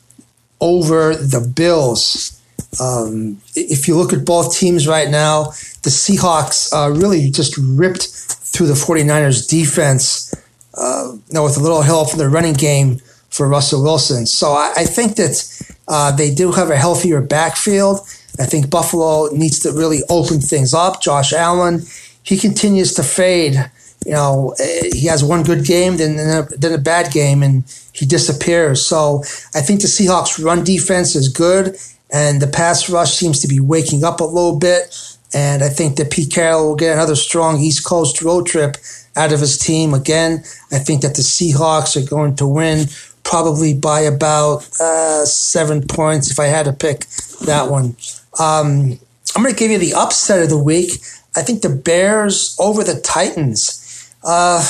over 0.62 1.15
the 1.15 1.41
Bills. 1.41 2.39
Um, 2.79 3.41
if 3.55 3.88
you 3.88 3.96
look 3.96 4.13
at 4.13 4.24
both 4.24 4.55
teams 4.55 4.88
right 4.88 5.10
now, 5.10 5.46
the 5.82 5.89
Seahawks 5.89 6.72
uh, 6.74 6.91
really 6.91 7.29
just 7.32 7.58
ripped 7.58 8.08
through 8.08 8.67
the 8.67 8.74
49ers 8.74 9.50
defense, 9.50 10.34
uh, 10.75 11.13
you 11.29 11.43
with 11.43 11.58
a 11.58 11.60
little 11.60 11.82
help 11.82 12.12
from 12.12 12.20
the 12.20 12.29
running 12.29 12.53
game 12.53 13.00
for 13.29 13.48
Russell 13.48 13.84
Wilson. 13.84 14.27
So 14.27 14.51
I, 14.51 14.74
I 14.77 14.86
think 14.86 15.15
that 15.15 15.74
uh, 15.88 16.15
they 16.15 16.34
do 16.34 16.51
have 16.51 16.70
a 16.70 16.77
healthier 16.77 17.20
backfield. 17.20 18.00
I 18.40 18.46
think 18.46 18.70
Buffalo 18.70 19.28
needs 19.28 19.60
to 19.60 19.72
really 19.72 20.00
open 20.10 20.40
things 20.40 20.74
up. 20.74 21.02
Josh 21.02 21.34
Allen, 21.34 21.82
he 22.24 22.38
continues 22.38 22.94
to 22.96 23.04
fade. 23.04 23.54
You 24.06 24.13
know, 24.13 24.56
eh, 24.60 24.90
he 24.94 25.08
has 25.08 25.24
one 25.24 25.44
good 25.44 25.66
game, 25.66 25.98
then 25.98 26.18
then 26.18 26.44
a, 26.44 26.58
then 26.58 26.74
a 26.74 26.78
bad 26.78 27.12
game, 27.12 27.44
and 27.44 27.63
he 27.94 28.06
disappears. 28.06 28.86
So 28.86 29.20
I 29.54 29.62
think 29.62 29.82
the 29.82 29.88
Seahawks' 29.88 30.44
run 30.44 30.63
defense 30.63 31.16
is 31.16 31.30
good, 31.30 31.78
and 32.12 32.42
the 32.42 32.48
pass 32.48 32.90
rush 32.90 33.13
seems 33.13 33.40
to 33.42 33.48
be 33.48 33.60
waking 33.60 34.04
up 34.04 34.20
a 34.20 34.25
little 34.25 34.58
bit. 34.58 34.96
And 35.34 35.63
I 35.63 35.70
think 35.70 35.96
that 35.98 36.12
Pete 36.12 36.32
Carroll 36.32 36.70
will 36.70 36.75
get 36.75 36.94
another 36.94 37.16
strong 37.16 37.60
East 37.60 37.86
Coast 37.86 38.22
road 38.22 38.46
trip 38.46 38.78
out 39.16 39.34
of 39.34 39.40
his 39.40 39.58
team 39.58 39.94
again. 39.94 40.44
I 40.72 40.80
think 40.80 41.02
that 41.02 41.16
the 41.16 41.22
Seahawks 41.22 41.96
are 41.96 42.08
going 42.08 42.36
to 42.36 42.48
win 42.48 42.88
probably 43.24 43.74
by 43.74 44.01
about 44.01 44.70
uh, 44.80 45.25
seven 45.25 45.86
points 45.88 46.32
if 46.32 46.39
I 46.39 46.46
had 46.46 46.65
to 46.65 46.74
pick 46.74 47.06
that 47.46 47.70
one. 47.70 47.96
Um, 48.39 49.00
I'm 49.36 49.42
going 49.42 49.53
to 49.53 49.60
give 49.60 49.72
you 49.72 49.80
the 49.80 49.94
upset 49.94 50.44
of 50.44 50.50
the 50.50 50.58
week. 50.58 50.92
I 51.36 51.42
think 51.42 51.62
the 51.62 51.70
Bears 51.70 52.56
over 52.60 52.84
the 52.84 53.00
Titans. 53.01 54.13
Uh, 54.24 54.63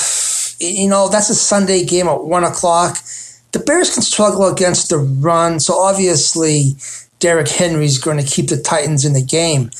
you 0.59 0.87
know, 0.87 1.09
that's 1.09 1.29
a 1.29 1.35
Sunday 1.35 1.83
game 1.83 2.07
at 2.07 2.23
one 2.23 2.43
o'clock. 2.43 2.97
The 3.51 3.59
Bears 3.59 3.93
can 3.93 4.01
struggle 4.01 4.47
against 4.47 4.89
the 4.89 4.97
run, 4.97 5.59
so 5.59 5.77
obviously 5.77 6.75
Derrick 7.19 7.49
Henry's 7.49 7.97
going 7.97 8.17
to 8.17 8.23
keep 8.23 8.47
the 8.47 8.57
Titans 8.57 9.05
in 9.05 9.13
the 9.13 9.23
game. 9.23 9.71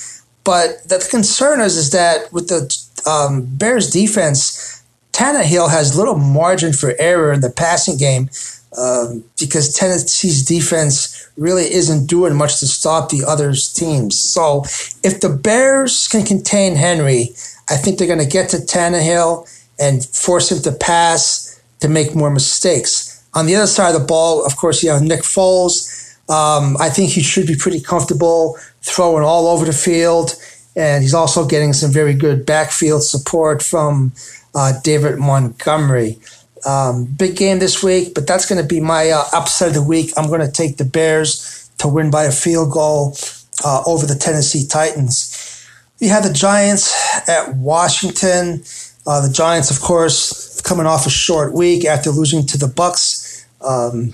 But 0.43 0.89
the 0.89 1.05
concern 1.09 1.61
is, 1.61 1.77
is 1.77 1.91
that 1.91 2.31
with 2.33 2.49
the 2.49 2.75
um, 3.09 3.45
Bears 3.45 3.89
defense, 3.89 4.83
Tannehill 5.13 5.69
has 5.69 5.97
little 5.97 6.17
margin 6.17 6.73
for 6.73 6.95
error 6.99 7.31
in 7.31 7.41
the 7.41 7.49
passing 7.49 7.97
game 7.97 8.29
um, 8.77 9.23
because 9.39 9.73
Tennessee's 9.73 10.43
defense 10.43 11.29
really 11.37 11.71
isn't 11.73 12.07
doing 12.07 12.35
much 12.35 12.59
to 12.59 12.67
stop 12.67 13.09
the 13.09 13.23
other 13.25 13.53
teams. 13.53 14.19
So 14.19 14.63
if 15.03 15.21
the 15.21 15.29
Bears 15.29 16.07
can 16.07 16.25
contain 16.25 16.75
Henry, 16.75 17.29
I 17.69 17.77
think 17.77 17.97
they're 17.97 18.07
going 18.07 18.19
to 18.19 18.25
get 18.25 18.49
to 18.49 18.57
Tannehill 18.57 19.49
and 19.79 20.05
force 20.05 20.51
him 20.51 20.61
to 20.63 20.71
pass 20.71 21.61
to 21.79 21.89
make 21.89 22.15
more 22.15 22.29
mistakes. 22.29 23.25
On 23.33 23.45
the 23.45 23.55
other 23.55 23.67
side 23.67 23.95
of 23.95 24.01
the 24.01 24.07
ball, 24.07 24.45
of 24.45 24.55
course, 24.57 24.83
you 24.83 24.89
have 24.89 25.01
Nick 25.01 25.21
Foles. 25.21 26.17
Um, 26.29 26.77
I 26.79 26.89
think 26.89 27.11
he 27.11 27.21
should 27.21 27.47
be 27.47 27.55
pretty 27.55 27.81
comfortable 27.81 28.57
throwing 28.81 29.23
all 29.23 29.47
over 29.47 29.65
the 29.65 29.73
field. 29.73 30.35
And 30.75 31.03
he's 31.03 31.13
also 31.13 31.45
getting 31.47 31.73
some 31.73 31.91
very 31.91 32.13
good 32.13 32.45
backfield 32.45 33.03
support 33.03 33.61
from 33.61 34.13
uh, 34.55 34.73
David 34.83 35.17
Montgomery. 35.19 36.19
Um, 36.65 37.05
big 37.05 37.35
game 37.35 37.59
this 37.59 37.83
week, 37.83 38.13
but 38.13 38.25
that's 38.25 38.47
going 38.47 38.61
to 38.61 38.67
be 38.67 38.79
my 38.79 39.09
uh, 39.09 39.23
upset 39.33 39.69
of 39.69 39.73
the 39.73 39.83
week. 39.83 40.11
I'm 40.15 40.27
going 40.27 40.41
to 40.41 40.51
take 40.51 40.77
the 40.77 40.85
Bears 40.85 41.69
to 41.79 41.87
win 41.87 42.09
by 42.09 42.23
a 42.23 42.31
field 42.31 42.71
goal 42.71 43.17
uh, 43.63 43.83
over 43.85 44.05
the 44.05 44.15
Tennessee 44.15 44.65
Titans. 44.65 45.67
We 45.99 46.07
have 46.07 46.23
the 46.23 46.33
Giants 46.33 47.29
at 47.29 47.55
Washington. 47.55 48.63
Uh, 49.05 49.27
the 49.27 49.33
Giants, 49.33 49.71
of 49.71 49.81
course, 49.81 50.61
coming 50.61 50.85
off 50.85 51.05
a 51.05 51.09
short 51.09 51.53
week 51.53 51.85
after 51.85 52.09
losing 52.09 52.45
to 52.47 52.57
the 52.57 52.67
Bucs. 52.67 53.45
Um, 53.61 54.13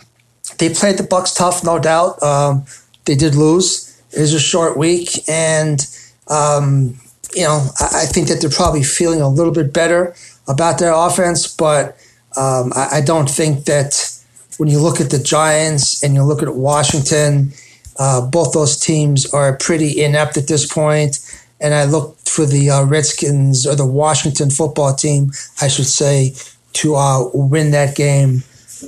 they 0.58 0.70
played 0.70 0.98
the 0.98 1.04
Bucs 1.04 1.36
tough, 1.36 1.64
no 1.64 1.80
doubt. 1.80 2.22
Um, 2.22 2.66
they 3.06 3.16
did 3.16 3.36
lose. 3.36 3.90
It 4.12 4.20
was 4.20 4.34
a 4.34 4.40
short 4.40 4.78
week, 4.78 5.28
and 5.28 5.86
um, 6.28 7.00
you 7.34 7.44
know 7.44 7.68
I, 7.80 8.04
I, 8.04 8.06
think 8.06 8.28
that 8.28 8.42
they're 8.42 8.50
probably 8.50 8.84
feeling 8.84 9.22
a 9.22 9.30
little 9.30 9.54
bit 9.54 9.72
better 9.72 10.16
about 10.48 10.80
their 10.80 10.94
offense, 10.94 11.48
but 11.48 11.98
um, 12.38 12.72
I, 12.76 12.98
I, 12.98 13.02
don't 13.02 13.30
think 13.30 13.66
that 13.66 14.20
when 14.58 14.70
you 14.70 14.80
look 14.80 15.02
at 15.02 15.10
the 15.10 15.18
Giants 15.18 16.04
and 16.04 16.14
you 16.14 16.24
look 16.24 16.44
at 16.44 16.56
Washington, 16.56 17.52
uh, 17.98 18.22
both 18.22 18.54
those 18.54 18.80
teams 18.80 19.32
are 19.34 19.58
pretty 19.58 20.02
inept 20.02 20.38
at 20.38 20.48
this 20.48 20.72
point. 20.72 21.20
And 21.60 21.74
I 21.74 21.86
look 21.86 22.18
for 22.20 22.46
the 22.46 22.70
uh, 22.70 22.86
Redskins 22.86 23.66
or 23.66 23.76
the 23.76 23.86
Washington 23.86 24.50
football 24.50 24.94
team, 24.94 25.32
I 25.62 25.68
should 25.68 25.88
say, 25.88 26.34
to 26.74 26.96
uh, 26.96 27.30
win 27.34 27.72
that 27.72 27.96
game 27.96 28.44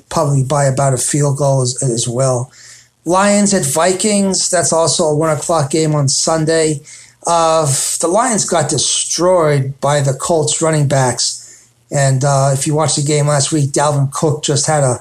probably 0.10 0.43
by 0.43 0.65
about 0.65 0.93
a 0.93 0.98
field 0.98 1.38
goal 1.38 1.62
as, 1.62 1.81
as 1.83 2.07
well. 2.07 2.51
Lions 3.05 3.53
at 3.53 3.65
Vikings. 3.65 4.50
That's 4.50 4.71
also 4.71 5.05
a 5.05 5.15
one 5.15 5.36
o'clock 5.36 5.71
game 5.71 5.95
on 5.95 6.07
Sunday. 6.07 6.81
Uh, 7.25 7.65
the 8.00 8.07
Lions 8.07 8.50
got 8.50 8.69
destroyed 8.69 9.79
by 9.79 10.01
the 10.01 10.13
Colts 10.13 10.62
running 10.62 10.88
backs. 10.88 11.40
And 11.91 12.24
uh, 12.24 12.51
if 12.53 12.65
you 12.65 12.74
watched 12.74 12.95
the 12.95 13.03
game 13.03 13.27
last 13.27 13.51
week, 13.51 13.71
Dalvin 13.71 14.12
Cook 14.12 14.43
just 14.43 14.65
had 14.65 14.83
a 14.83 15.00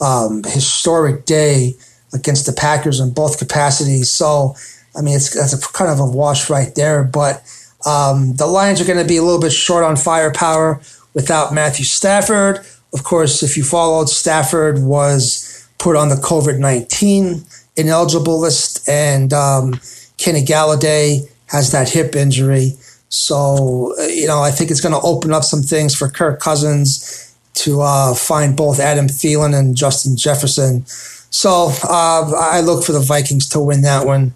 um, 0.00 0.44
historic 0.44 1.24
day 1.24 1.74
against 2.12 2.46
the 2.46 2.52
Packers 2.52 3.00
in 3.00 3.10
both 3.10 3.38
capacities. 3.38 4.10
So, 4.10 4.54
I 4.96 5.02
mean, 5.02 5.16
it's 5.16 5.34
that's 5.34 5.52
a 5.52 5.72
kind 5.72 5.90
of 5.90 5.98
a 5.98 6.06
wash 6.06 6.48
right 6.48 6.74
there. 6.74 7.02
But 7.02 7.42
um, 7.84 8.34
the 8.36 8.46
Lions 8.46 8.80
are 8.80 8.84
going 8.86 8.98
to 8.98 9.04
be 9.04 9.16
a 9.16 9.22
little 9.22 9.40
bit 9.40 9.52
short 9.52 9.84
on 9.84 9.96
firepower 9.96 10.80
without 11.14 11.52
Matthew 11.52 11.84
Stafford. 11.84 12.60
Of 12.92 13.04
course, 13.04 13.42
if 13.42 13.56
you 13.56 13.64
followed, 13.64 14.08
Stafford 14.08 14.82
was 14.82 15.68
put 15.78 15.96
on 15.96 16.08
the 16.08 16.16
COVID 16.16 16.58
19 16.58 17.44
ineligible 17.76 18.40
list, 18.40 18.88
and 18.88 19.32
um, 19.32 19.80
Kenny 20.16 20.44
Golladay 20.44 21.28
has 21.46 21.72
that 21.72 21.90
hip 21.90 22.16
injury. 22.16 22.72
So, 23.08 23.94
uh, 23.98 24.04
you 24.04 24.26
know, 24.26 24.42
I 24.42 24.50
think 24.50 24.70
it's 24.70 24.80
going 24.80 24.94
to 24.94 25.06
open 25.06 25.32
up 25.32 25.44
some 25.44 25.62
things 25.62 25.94
for 25.94 26.08
Kirk 26.08 26.40
Cousins 26.40 27.34
to 27.54 27.80
uh, 27.80 28.14
find 28.14 28.56
both 28.56 28.78
Adam 28.78 29.06
Thielen 29.06 29.58
and 29.58 29.76
Justin 29.76 30.16
Jefferson. 30.16 30.84
So 30.86 31.70
uh, 31.84 32.32
I 32.38 32.60
look 32.60 32.84
for 32.84 32.92
the 32.92 33.00
Vikings 33.00 33.48
to 33.50 33.60
win 33.60 33.82
that 33.82 34.06
one, 34.06 34.34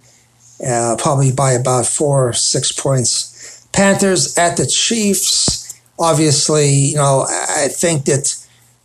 uh, 0.66 0.96
probably 0.98 1.32
by 1.32 1.52
about 1.52 1.86
four 1.86 2.28
or 2.28 2.32
six 2.32 2.72
points. 2.72 3.66
Panthers 3.72 4.36
at 4.36 4.56
the 4.56 4.66
Chiefs. 4.66 5.80
obviously, 5.98 6.68
you 6.68 6.96
know, 6.96 7.26
I 7.28 7.68
think 7.68 8.04
that 8.06 8.36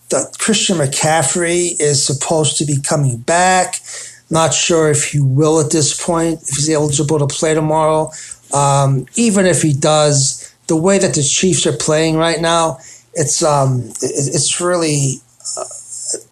that 0.10 0.38
Christian 0.39 0.77
McCaffrey 0.77 1.75
is 1.79 2.06
supposed 2.06 2.58
to 2.58 2.65
be 2.65 2.79
coming 2.82 3.17
back. 3.17 3.82
Not 4.29 4.53
sure 4.53 4.89
if 4.89 5.12
he 5.12 5.20
will 5.20 5.60
at 5.60 5.72
this 5.72 6.01
point, 6.01 6.41
if 6.44 6.56
he's 6.56 6.70
eligible 6.70 7.20
to 7.20 7.27
play 7.27 7.53
tomorrow. 7.53 8.12
Um, 8.54 9.06
even 9.16 9.46
if 9.46 9.62
he 9.62 9.74
does, 9.74 10.54
the 10.68 10.75
way 10.75 10.98
that 11.00 11.13
the 11.13 11.24
Chiefs 11.24 11.66
are 11.66 11.75
playing 11.75 12.18
right 12.18 12.42
now, 12.42 12.80
it's 13.13 13.44
um, 13.44 13.92
it's 14.01 14.62
really 14.62 15.16
uh, 15.58 15.63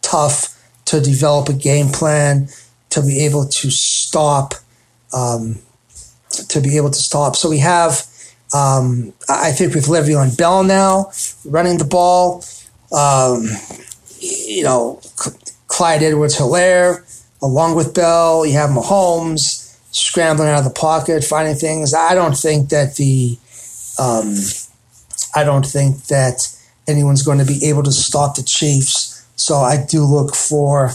tough 0.02 0.52
to 0.86 1.02
develop 1.02 1.50
a 1.50 1.54
game 1.54 1.90
plan 1.90 2.48
to 2.92 3.02
be 3.02 3.26
able 3.26 3.46
to 3.48 3.72
stop 3.72 4.54
um, 5.14 5.60
to 6.30 6.62
be 6.62 6.78
able 6.78 6.92
to 6.92 7.00
stop. 7.00 7.36
So 7.36 7.50
we 7.50 7.60
have, 7.60 8.06
um, 8.54 9.14
I 9.30 9.52
think, 9.52 9.74
with 9.74 9.86
Le'Veon 9.86 10.38
Bell 10.38 10.64
now 10.64 11.12
running 11.46 11.78
the 11.78 11.86
ball, 11.86 12.44
um, 12.92 13.48
you 14.20 14.64
know, 14.64 15.02
Clyde 15.68 16.04
Edwards 16.04 16.38
Helaire, 16.38 17.04
along 17.42 17.76
with 17.76 17.94
Bell, 17.94 18.46
you 18.46 18.54
have 18.54 18.70
Mahomes 18.70 19.65
scrambling 19.96 20.50
out 20.50 20.60
of 20.60 20.66
the 20.66 20.78
pocket, 20.78 21.24
finding 21.24 21.56
things. 21.56 21.94
I 21.94 22.14
don't 22.16 22.38
think 22.38 22.70
that 22.70 22.96
the, 22.98 23.38
um, 23.98 24.36
I 25.34 25.46
don't 25.46 25.66
think 25.66 26.04
that 26.08 26.54
anyone's 26.86 27.22
going 27.22 27.40
to 27.40 27.46
be 27.46 27.66
able 27.66 27.84
to 27.84 27.94
stop 27.94 28.36
the 28.36 28.44
Chiefs. 28.44 29.26
So 29.38 29.56
I 29.56 29.84
do 29.90 30.04
look 30.04 30.36
for 30.36 30.92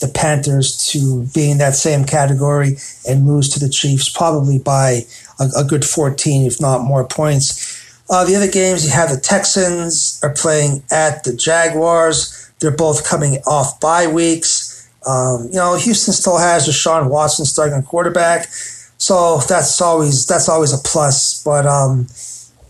the 0.00 0.08
Panthers 0.08 0.88
to 0.92 1.26
be 1.34 1.50
in 1.50 1.58
that 1.58 1.74
same 1.74 2.04
category 2.04 2.76
and 3.06 3.26
lose 3.26 3.50
to 3.50 3.60
the 3.60 3.68
Chiefs 3.68 4.08
probably 4.08 4.58
by 4.58 5.02
a, 5.38 5.48
a 5.58 5.64
good 5.64 5.84
14, 5.84 6.46
if 6.46 6.60
not 6.60 6.82
more 6.82 7.06
points. 7.06 7.76
Uh, 8.08 8.24
the 8.24 8.34
other 8.34 8.50
games, 8.50 8.86
you 8.86 8.92
have 8.92 9.10
the 9.10 9.20
Texans 9.20 10.18
are 10.22 10.32
playing 10.32 10.82
at 10.90 11.24
the 11.24 11.34
Jaguars. 11.34 12.50
They're 12.60 12.70
both 12.70 13.06
coming 13.06 13.38
off 13.46 13.78
bye 13.78 14.06
weeks. 14.06 14.67
Um, 15.08 15.46
you 15.46 15.54
know, 15.54 15.74
Houston 15.74 16.12
still 16.12 16.36
has 16.36 16.68
Deshaun 16.68 17.08
Watson 17.08 17.46
starting 17.46 17.82
quarterback, 17.82 18.46
so 18.98 19.38
that's 19.48 19.80
always 19.80 20.26
that's 20.26 20.50
always 20.50 20.74
a 20.74 20.78
plus. 20.78 21.42
But 21.42 21.66
um, 21.66 22.06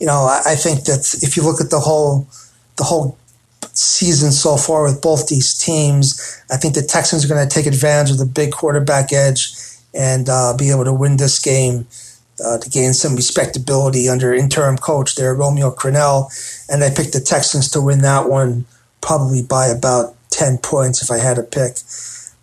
you 0.00 0.06
know, 0.06 0.22
I, 0.22 0.52
I 0.52 0.54
think 0.54 0.84
that 0.84 1.18
if 1.20 1.36
you 1.36 1.42
look 1.42 1.60
at 1.60 1.70
the 1.70 1.80
whole 1.80 2.28
the 2.76 2.84
whole 2.84 3.18
season 3.72 4.30
so 4.30 4.56
far 4.56 4.84
with 4.84 5.02
both 5.02 5.26
these 5.26 5.52
teams, 5.58 6.40
I 6.48 6.56
think 6.56 6.74
the 6.74 6.82
Texans 6.82 7.24
are 7.24 7.28
going 7.28 7.46
to 7.46 7.52
take 7.52 7.66
advantage 7.66 8.12
of 8.12 8.18
the 8.18 8.26
big 8.26 8.52
quarterback 8.52 9.12
edge 9.12 9.52
and 9.92 10.28
uh, 10.28 10.54
be 10.56 10.70
able 10.70 10.84
to 10.84 10.92
win 10.92 11.16
this 11.16 11.40
game 11.40 11.88
uh, 12.44 12.58
to 12.58 12.70
gain 12.70 12.92
some 12.92 13.16
respectability 13.16 14.08
under 14.08 14.32
interim 14.32 14.78
coach 14.78 15.16
there, 15.16 15.34
Romeo 15.34 15.72
Crennel. 15.72 16.30
And 16.70 16.84
I 16.84 16.90
picked 16.90 17.14
the 17.14 17.20
Texans 17.20 17.68
to 17.70 17.80
win 17.80 18.02
that 18.02 18.28
one 18.28 18.66
probably 19.00 19.42
by 19.42 19.66
about 19.66 20.14
10 20.30 20.58
points 20.58 21.02
if 21.02 21.10
I 21.10 21.18
had 21.18 21.34
to 21.34 21.42
pick. 21.42 21.78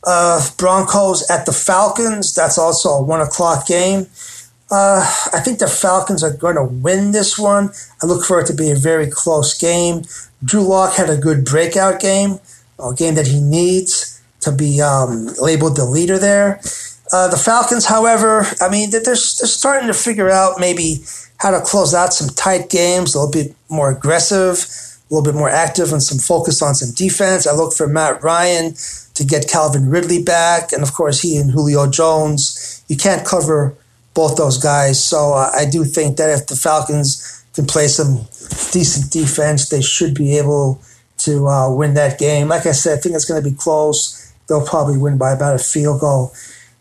Uh, 0.05 0.47
Broncos 0.57 1.29
at 1.29 1.45
the 1.45 1.51
Falcons. 1.51 2.33
That's 2.33 2.57
also 2.57 2.89
a 2.89 3.03
one 3.03 3.21
o'clock 3.21 3.67
game. 3.67 4.07
Uh, 4.71 5.01
I 5.31 5.39
think 5.39 5.59
the 5.59 5.67
Falcons 5.67 6.23
are 6.23 6.35
going 6.35 6.55
to 6.55 6.63
win 6.63 7.11
this 7.11 7.37
one. 7.37 7.71
I 8.01 8.07
look 8.07 8.25
for 8.25 8.39
it 8.39 8.47
to 8.47 8.53
be 8.53 8.71
a 8.71 8.75
very 8.75 9.07
close 9.09 9.57
game. 9.57 10.03
Drew 10.43 10.63
Lock 10.63 10.95
had 10.95 11.09
a 11.09 11.17
good 11.17 11.45
breakout 11.45 11.99
game, 11.99 12.39
a 12.79 12.93
game 12.93 13.15
that 13.15 13.27
he 13.27 13.39
needs 13.39 14.21
to 14.41 14.51
be 14.51 14.81
um, 14.81 15.27
labeled 15.39 15.75
the 15.75 15.85
leader 15.85 16.17
there. 16.17 16.59
Uh, 17.11 17.27
the 17.27 17.37
Falcons, 17.37 17.85
however, 17.85 18.45
I 18.59 18.69
mean, 18.69 18.89
they're, 18.89 19.01
they're 19.01 19.15
starting 19.15 19.87
to 19.87 19.93
figure 19.93 20.29
out 20.29 20.59
maybe 20.59 20.97
how 21.37 21.51
to 21.51 21.61
close 21.61 21.93
out 21.93 22.13
some 22.13 22.29
tight 22.29 22.69
games, 22.69 23.13
a 23.13 23.19
little 23.19 23.31
bit 23.31 23.55
more 23.69 23.91
aggressive, 23.91 24.65
a 25.09 25.13
little 25.13 25.23
bit 25.23 25.37
more 25.37 25.49
active, 25.49 25.91
and 25.91 26.01
some 26.01 26.17
focus 26.17 26.61
on 26.61 26.75
some 26.75 26.93
defense. 26.95 27.45
I 27.45 27.53
look 27.53 27.73
for 27.73 27.87
Matt 27.87 28.23
Ryan 28.23 28.73
to 29.13 29.23
get 29.23 29.47
Calvin 29.47 29.89
Ridley 29.89 30.21
back, 30.21 30.71
and 30.71 30.81
of 30.83 30.93
course, 30.93 31.21
he 31.21 31.37
and 31.37 31.51
Julio 31.51 31.89
Jones. 31.89 32.83
You 32.87 32.97
can't 32.97 33.25
cover 33.25 33.75
both 34.13 34.35
those 34.35 34.57
guys, 34.57 35.03
so 35.03 35.33
uh, 35.33 35.51
I 35.53 35.65
do 35.65 35.83
think 35.83 36.17
that 36.17 36.29
if 36.29 36.47
the 36.47 36.55
Falcons 36.55 37.43
can 37.53 37.65
play 37.65 37.87
some 37.87 38.25
decent 38.71 39.11
defense, 39.11 39.69
they 39.69 39.81
should 39.81 40.13
be 40.13 40.37
able 40.37 40.81
to 41.19 41.47
uh, 41.47 41.73
win 41.73 41.93
that 41.93 42.19
game. 42.19 42.47
Like 42.47 42.65
I 42.65 42.71
said, 42.71 42.97
I 42.97 43.01
think 43.01 43.15
it's 43.15 43.25
going 43.25 43.41
to 43.41 43.49
be 43.49 43.55
close. 43.55 44.33
They'll 44.47 44.65
probably 44.65 44.97
win 44.97 45.17
by 45.17 45.31
about 45.31 45.55
a 45.55 45.59
field 45.59 46.01
goal. 46.01 46.33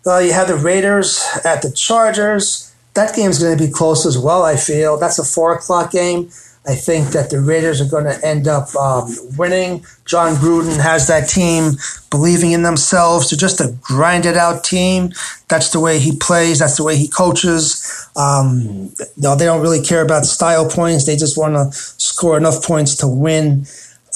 Uh, 0.07 0.19
you 0.19 0.33
have 0.33 0.49
the 0.49 0.57
Raiders 0.57 1.25
at 1.45 1.63
the 1.63 1.71
Chargers. 1.71 2.75
That 2.95 3.15
game's 3.15 3.43
going 3.43 3.57
to 3.57 3.67
be 3.67 3.73
close 3.73 4.05
as 4.05 4.19
well, 4.19 4.43
I 4.43 4.57
feel. 4.57 4.99
That's 4.99 5.19
a 5.19 5.25
four 5.25 5.55
o'clock 5.55 5.93
game. 5.93 6.31
I 6.67 6.75
think 6.75 7.09
that 7.09 7.29
the 7.29 7.41
Raiders 7.41 7.81
are 7.83 7.91
going 7.91 8.05
to 8.05 8.27
end 8.27 8.49
up 8.49 8.75
um, 8.75 9.15
winning. 9.37 9.85
Jon 10.07 10.35
Gruden 10.37 10.81
has 10.81 11.07
that 11.09 11.29
team 11.29 11.73
believing 12.11 12.53
in 12.53 12.63
themselves. 12.63 13.29
They're 13.29 13.39
just 13.39 13.61
a 13.61 13.77
grinded 13.83 14.37
out 14.37 14.65
team. 14.65 15.13
That's 15.49 15.71
the 15.71 15.81
way 15.81 15.99
he 15.99 16.17
plays. 16.17 16.61
That's 16.61 16.79
the 16.79 16.85
way 16.85 16.97
he 16.97 17.07
coaches. 17.07 18.09
Um, 18.17 18.95
no, 19.19 19.37
they 19.37 19.45
don't 19.45 19.61
really 19.61 19.83
care 19.83 20.03
about 20.03 20.25
style 20.25 20.69
points. 20.69 21.05
They 21.05 21.17
just 21.17 21.37
want 21.37 21.55
to 21.55 21.77
score 21.79 22.39
enough 22.39 22.65
points 22.65 22.97
to 22.97 23.09
win. 23.09 23.67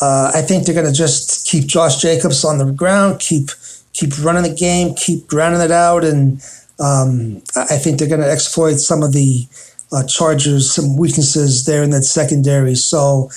Uh, 0.01 0.31
I 0.35 0.41
think 0.41 0.65
they're 0.65 0.75
going 0.75 0.87
to 0.87 0.93
just 0.93 1.47
keep 1.47 1.67
Josh 1.67 2.01
Jacobs 2.01 2.45
on 2.45 2.59
the 2.59 2.73
ground, 2.73 3.21
keep 3.21 3.51
keep 3.93 4.17
running 4.23 4.45
the 4.45 4.55
game, 4.55 4.95
keep 4.95 5.27
grounding 5.27 5.61
it 5.61 5.73
out, 5.73 6.05
and 6.05 6.41
um, 6.81 7.43
I 7.57 7.77
think 7.77 7.99
they're 7.99 8.09
going 8.09 8.21
to 8.21 8.31
exploit 8.31 8.77
some 8.77 9.03
of 9.03 9.13
the 9.13 9.47
uh, 9.93 10.05
Chargers 10.05 10.73
some 10.73 10.97
weaknesses 10.97 11.65
there 11.65 11.83
in 11.83 11.91
that 11.91 12.03
secondary. 12.03 12.75
So 12.75 13.31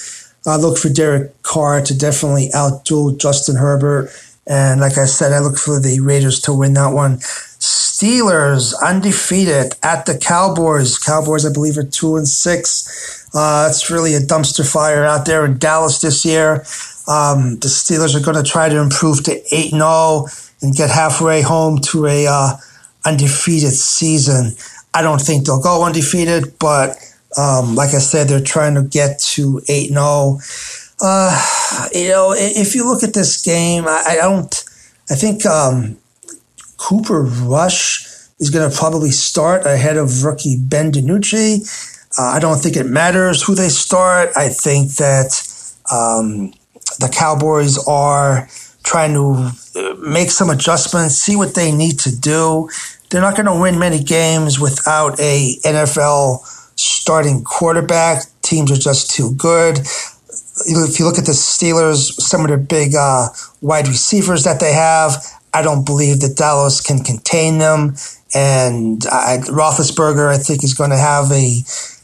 I 0.46 0.58
look 0.58 0.78
for 0.78 0.90
Derek 0.90 1.42
Carr 1.44 1.82
to 1.82 1.98
definitely 1.98 2.50
outdo 2.56 3.16
Justin 3.18 3.56
Herbert. 3.56 4.12
And 4.48 4.82
like 4.82 4.98
I 4.98 5.06
said, 5.06 5.34
I 5.34 5.40
look 5.40 5.58
for 5.58 5.80
the 5.80 6.00
Raiders 6.00 6.42
to 6.42 6.54
win 6.54 6.74
that 6.74 6.94
one. 6.94 7.18
Steelers 7.18 8.74
undefeated 8.84 9.76
at 9.84 10.08
the 10.08 10.18
Cowboys. 10.18 10.98
Cowboys, 10.98 11.46
I 11.46 11.54
believe, 11.54 11.78
are 11.78 11.84
two 11.84 12.16
and 12.16 12.28
six. 12.28 13.30
Uh, 13.36 13.68
it's 13.70 13.92
really 13.92 14.16
a 14.16 14.20
dumpster 14.20 14.70
fire 14.70 15.06
out 15.06 15.26
there 15.28 15.46
in 15.46 15.60
Dallas 15.60 16.02
this 16.02 16.26
year. 16.26 16.66
Um, 17.08 17.60
the 17.60 17.68
Steelers 17.68 18.16
are 18.16 18.24
going 18.24 18.44
to 18.44 18.50
try 18.50 18.70
to 18.70 18.78
improve 18.78 19.24
to 19.26 19.34
eight 19.56 19.72
and 19.72 19.82
zero 19.82 19.90
oh 19.90 20.28
and 20.62 20.76
get 20.76 20.90
halfway 20.90 21.42
home 21.42 21.80
to 21.92 22.08
a 22.08 22.26
uh, 22.28 22.58
undefeated 23.06 23.74
season. 23.74 24.54
I 24.94 25.02
don't 25.02 25.22
think 25.22 25.46
they'll 25.46 25.62
go 25.62 25.84
undefeated, 25.84 26.60
but 26.60 26.98
um, 27.38 27.76
like 27.76 27.94
I 27.94 28.00
said, 28.00 28.28
they're 28.28 28.42
trying 28.42 28.76
to 28.76 28.84
get 28.84 29.20
to 29.20 29.62
8 29.68 29.90
0. 29.90 30.40
Uh, 31.02 31.88
you 31.94 32.10
know, 32.10 32.34
if 32.38 32.76
you 32.76 32.86
look 32.86 33.04
at 33.04 33.14
this 33.14 33.42
game, 33.42 33.86
I, 33.88 34.04
I 34.10 34.16
don't, 34.16 34.64
I 35.10 35.16
think 35.16 35.46
um, 35.46 35.98
Cooper 36.78 37.24
Rush 37.24 38.06
is 38.40 38.50
going 38.50 38.70
to 38.70 38.76
probably 38.76 39.12
start 39.12 39.66
ahead 39.66 39.98
of 39.98 40.24
rookie 40.24 40.58
Ben 40.60 40.92
DiNucci. 40.92 42.00
Uh, 42.20 42.24
I 42.24 42.40
don't 42.40 42.58
think 42.58 42.76
it 42.76 42.86
matters 42.86 43.42
who 43.42 43.56
they 43.56 43.70
start. 43.70 44.32
I 44.36 44.50
think 44.50 44.96
that 44.96 45.32
um, 45.92 46.54
the 47.00 47.10
Cowboys 47.12 47.78
are 47.88 48.50
trying 48.84 49.14
to 49.14 49.52
uh, 49.76 49.94
make 50.00 50.32
some 50.32 50.50
adjustments, 50.50 51.16
see 51.16 51.36
what 51.36 51.56
they 51.56 51.72
need 51.72 52.00
to 52.00 52.16
do 52.16 52.68
they're 53.12 53.22
not 53.22 53.36
going 53.36 53.46
to 53.46 53.60
win 53.60 53.78
many 53.78 54.02
games 54.02 54.60
without 54.60 55.20
a 55.20 55.56
NFL 55.66 56.40
starting 56.76 57.44
quarterback. 57.44 58.24
Teams 58.42 58.72
are 58.72 58.78
just 58.78 59.12
too 59.12 59.36
good. 59.36 59.80
If 59.80 61.00
you 61.00 61.06
look 61.06 61.18
at 61.18 61.26
the 61.26 61.34
Steelers, 61.34 62.14
some 62.22 62.42
of 62.42 62.48
their 62.48 62.58
big 62.58 62.96
uh, 62.96 63.28
wide 63.62 63.88
receivers 63.88 64.46
that 64.46 64.60
they 64.60 64.74
have, 64.74 65.24
I 65.54 65.62
don't 65.62 65.86
believe 65.86 66.22
that 66.22 66.38
Dallas 66.38 66.80
can 66.80 67.04
contain 67.04 67.58
them. 67.58 67.96
And 68.34 69.06
I, 69.12 69.40
Roethlisberger, 69.44 70.34
I 70.34 70.38
think, 70.38 70.64
is 70.64 70.74
going 70.74 70.92
to 70.92 70.98
have 70.98 71.30
a 71.32 71.62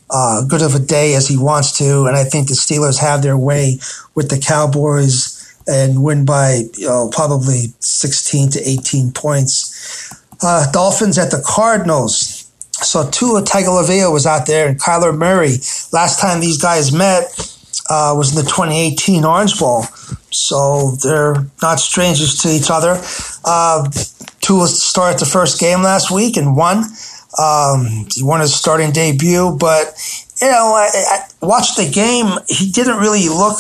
uh, 0.10 0.44
good 0.46 0.62
of 0.62 0.76
a 0.76 0.80
day 0.80 1.16
as 1.16 1.28
he 1.28 1.38
wants 1.38 1.78
to. 1.78 2.06
And 2.06 2.18
I 2.18 2.26
think 2.26 2.50
the 2.50 2.54
Steelers 2.54 3.00
have 3.00 3.22
their 3.22 3.38
way 3.38 3.80
with 4.14 4.30
the 4.30 4.40
Cowboys 4.40 5.34
and 5.68 6.04
win 6.04 6.26
by 6.26 6.64
you 6.78 6.88
know, 6.88 7.10
probably 7.12 7.74
16 7.80 8.52
to 8.52 8.70
18 8.70 9.12
points. 9.12 9.77
Uh, 10.42 10.72
Dolphins 10.72 11.18
at 11.18 11.32
the 11.32 11.44
Cardinals. 11.46 12.52
So 12.72 13.10
Tua 13.10 13.42
Tagovailoa 13.42 14.14
was 14.14 14.26
out 14.26 14.46
there, 14.46 14.68
and 14.68 14.80
Kyler 14.80 15.18
Murray. 15.18 15.58
Last 15.92 16.20
time 16.20 16.40
these 16.40 16.62
guys 16.62 16.92
met 16.92 17.26
uh, 17.90 18.14
was 18.16 18.32
in 18.32 18.44
the 18.44 18.50
2018 18.50 19.26
Orange 19.26 19.60
Bowl. 19.60 19.84
So 20.32 20.92
they're 21.04 21.46
not 21.62 21.80
strangers 21.80 22.40
to 22.42 22.50
each 22.50 22.70
other. 22.70 23.02
Uh, 23.44 23.90
Tua 24.42 24.68
started 24.68 25.20
the 25.20 25.26
first 25.26 25.60
game 25.60 25.82
last 25.82 26.12
week 26.12 26.38
and 26.38 26.56
won. 26.56 26.84
Um, 27.40 28.08
he 28.14 28.24
won 28.24 28.42
his 28.42 28.54
starting 28.54 28.92
debut, 28.92 29.56
but 29.60 29.94
you 30.42 30.48
know, 30.48 30.74
I, 30.76 30.90
I 30.94 31.46
watched 31.46 31.78
the 31.78 31.90
game. 31.90 32.28
He 32.48 32.72
didn't 32.72 32.98
really 32.98 33.28
look 33.28 33.60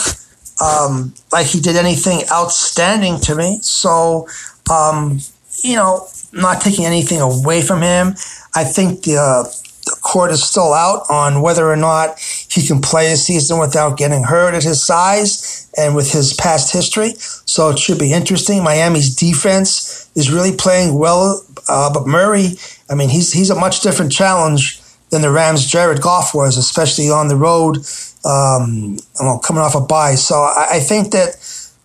um, 0.61 1.13
like 1.31 1.47
he 1.47 1.59
did 1.59 1.75
anything 1.75 2.21
outstanding 2.31 3.19
to 3.21 3.35
me. 3.35 3.59
So, 3.61 4.27
um, 4.71 5.19
you 5.63 5.75
know, 5.75 6.07
not 6.33 6.61
taking 6.61 6.85
anything 6.85 7.21
away 7.21 7.61
from 7.61 7.81
him. 7.81 8.15
I 8.55 8.63
think 8.63 9.03
the, 9.03 9.17
uh, 9.17 9.43
the 9.85 9.97
court 10.01 10.31
is 10.31 10.43
still 10.43 10.73
out 10.73 11.03
on 11.09 11.41
whether 11.41 11.69
or 11.69 11.77
not 11.77 12.19
he 12.19 12.65
can 12.65 12.81
play 12.81 13.11
a 13.11 13.15
season 13.15 13.59
without 13.59 13.97
getting 13.97 14.23
hurt 14.23 14.53
at 14.53 14.63
his 14.63 14.83
size 14.83 15.69
and 15.77 15.95
with 15.95 16.11
his 16.11 16.33
past 16.33 16.73
history. 16.73 17.13
So 17.17 17.69
it 17.69 17.79
should 17.79 17.99
be 17.99 18.11
interesting. 18.11 18.63
Miami's 18.63 19.15
defense 19.15 20.09
is 20.15 20.31
really 20.31 20.55
playing 20.55 20.97
well, 20.97 21.43
uh, 21.69 21.93
but 21.93 22.05
Murray, 22.05 22.53
I 22.89 22.95
mean, 22.95 23.09
he's 23.09 23.31
he's 23.31 23.49
a 23.49 23.55
much 23.55 23.81
different 23.81 24.11
challenge 24.11 24.81
than 25.09 25.21
the 25.21 25.31
Rams' 25.31 25.65
Jared 25.65 26.01
Goff 26.01 26.33
was, 26.33 26.57
especially 26.57 27.09
on 27.09 27.27
the 27.29 27.35
road, 27.35 27.77
um, 28.25 28.97
coming 29.41 29.61
off 29.61 29.75
a 29.75 29.81
bye. 29.81 30.15
So 30.15 30.35
I, 30.35 30.67
I 30.73 30.79
think 30.79 31.11
that 31.11 31.37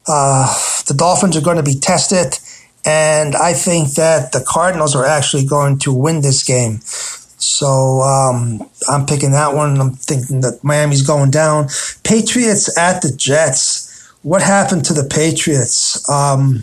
uh, 0.08 0.46
the 0.88 0.94
Dolphins 0.94 1.36
are 1.36 1.40
going 1.40 1.56
to 1.56 1.62
be 1.62 1.74
tested, 1.74 2.38
and 2.84 3.36
I 3.36 3.52
think 3.52 3.94
that 3.94 4.32
the 4.32 4.44
Cardinals 4.46 4.96
are 4.96 5.04
actually 5.04 5.46
going 5.46 5.78
to 5.80 5.92
win 5.92 6.20
this 6.20 6.42
game. 6.42 6.80
So 6.82 8.02
um, 8.02 8.68
I'm 8.88 9.06
picking 9.06 9.32
that 9.32 9.54
one. 9.54 9.80
I'm 9.80 9.92
thinking 9.92 10.40
that 10.42 10.62
Miami's 10.62 11.02
going 11.02 11.30
down. 11.30 11.68
Patriots 12.04 12.76
at 12.78 13.02
the 13.02 13.12
Jets. 13.16 14.12
What 14.22 14.42
happened 14.42 14.84
to 14.86 14.94
the 14.94 15.04
Patriots? 15.04 16.08
Um, 16.08 16.62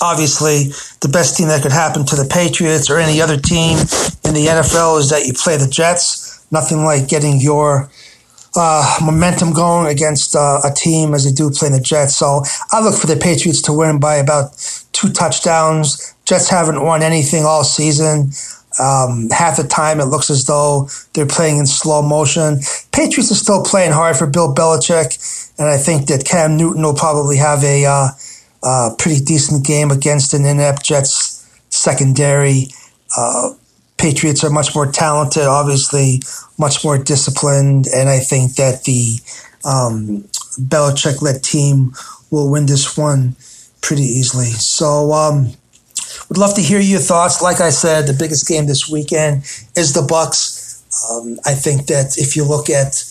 obviously, 0.00 0.72
the 1.00 1.08
best 1.08 1.36
thing 1.36 1.48
that 1.48 1.62
could 1.62 1.72
happen 1.72 2.04
to 2.06 2.16
the 2.16 2.28
Patriots 2.28 2.90
or 2.90 2.98
any 2.98 3.20
other 3.20 3.36
team 3.36 3.78
in 4.24 4.34
the 4.34 4.46
NFL 4.46 4.98
is 4.98 5.10
that 5.10 5.26
you 5.26 5.32
play 5.32 5.56
the 5.56 5.68
Jets. 5.68 6.44
Nothing 6.50 6.84
like 6.84 7.08
getting 7.08 7.40
your 7.40 7.90
uh, 8.56 8.98
momentum 9.02 9.52
going 9.52 9.86
against 9.86 10.34
uh, 10.34 10.60
a 10.64 10.72
team 10.74 11.14
as 11.14 11.24
they 11.24 11.32
do 11.32 11.50
play 11.50 11.68
the 11.68 11.80
Jets. 11.80 12.16
So 12.16 12.42
I 12.72 12.80
look 12.80 12.98
for 12.98 13.06
the 13.06 13.16
Patriots 13.16 13.62
to 13.62 13.72
win 13.72 14.00
by 14.00 14.16
about 14.16 14.52
two 14.92 15.10
touchdowns. 15.10 16.14
Jets 16.24 16.48
haven't 16.48 16.82
won 16.82 17.02
anything 17.02 17.44
all 17.44 17.64
season. 17.64 18.30
Um, 18.80 19.28
half 19.30 19.56
the 19.56 19.64
time 19.64 20.00
it 20.00 20.06
looks 20.06 20.30
as 20.30 20.44
though 20.44 20.88
they're 21.12 21.26
playing 21.26 21.58
in 21.58 21.66
slow 21.66 22.02
motion. 22.02 22.60
Patriots 22.92 23.32
are 23.32 23.34
still 23.34 23.64
playing 23.64 23.92
hard 23.92 24.16
for 24.16 24.26
Bill 24.26 24.54
Belichick, 24.54 25.58
and 25.58 25.68
I 25.68 25.76
think 25.76 26.06
that 26.06 26.24
Cam 26.24 26.56
Newton 26.56 26.82
will 26.82 26.94
probably 26.94 27.36
have 27.36 27.62
a 27.64 27.84
uh, 27.84 28.08
uh, 28.62 28.90
pretty 28.96 29.22
decent 29.24 29.66
game 29.66 29.90
against 29.90 30.34
an 30.34 30.44
inept 30.44 30.84
Jets 30.84 31.46
secondary. 31.68 32.68
Uh, 33.16 33.50
Patriots 34.00 34.42
are 34.42 34.50
much 34.50 34.74
more 34.74 34.90
talented, 34.90 35.42
obviously 35.42 36.22
much 36.58 36.82
more 36.82 36.96
disciplined, 36.96 37.86
and 37.94 38.08
I 38.08 38.18
think 38.18 38.54
that 38.54 38.84
the 38.84 39.18
um, 39.64 40.24
Belichick-led 40.58 41.42
team 41.42 41.92
will 42.30 42.50
win 42.50 42.64
this 42.64 42.96
one 42.96 43.36
pretty 43.82 44.04
easily. 44.04 44.46
So, 44.46 45.12
um, 45.12 45.52
would 46.28 46.38
love 46.38 46.54
to 46.54 46.62
hear 46.62 46.80
your 46.80 47.00
thoughts. 47.00 47.42
Like 47.42 47.60
I 47.60 47.68
said, 47.68 48.06
the 48.06 48.12
biggest 48.12 48.48
game 48.48 48.66
this 48.66 48.88
weekend 48.88 49.42
is 49.76 49.92
the 49.92 50.00
Bucs. 50.00 50.80
Um, 51.10 51.38
I 51.44 51.52
think 51.52 51.86
that 51.86 52.16
if 52.16 52.36
you 52.36 52.44
look 52.44 52.70
at 52.70 53.04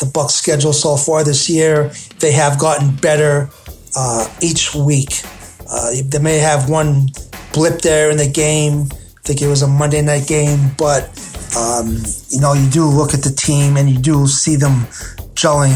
the 0.00 0.06
Bucs 0.06 0.32
schedule 0.32 0.74
so 0.74 0.96
far 0.96 1.24
this 1.24 1.48
year, 1.48 1.92
they 2.18 2.32
have 2.32 2.58
gotten 2.58 2.94
better 2.96 3.48
uh, 3.96 4.28
each 4.42 4.74
week. 4.74 5.22
Uh, 5.70 5.92
they 6.04 6.18
may 6.18 6.38
have 6.38 6.68
one 6.68 7.06
blip 7.52 7.80
there 7.80 8.10
in 8.10 8.18
the 8.18 8.28
game. 8.28 8.88
Think 9.26 9.42
it 9.42 9.48
was 9.48 9.62
a 9.62 9.66
Monday 9.66 10.02
night 10.02 10.28
game, 10.28 10.70
but 10.78 11.10
um, 11.58 11.98
you 12.30 12.40
know 12.40 12.52
you 12.52 12.70
do 12.70 12.86
look 12.86 13.12
at 13.12 13.22
the 13.22 13.34
team 13.36 13.76
and 13.76 13.90
you 13.90 13.98
do 13.98 14.26
see 14.28 14.54
them 14.54 14.86
gelling 15.34 15.74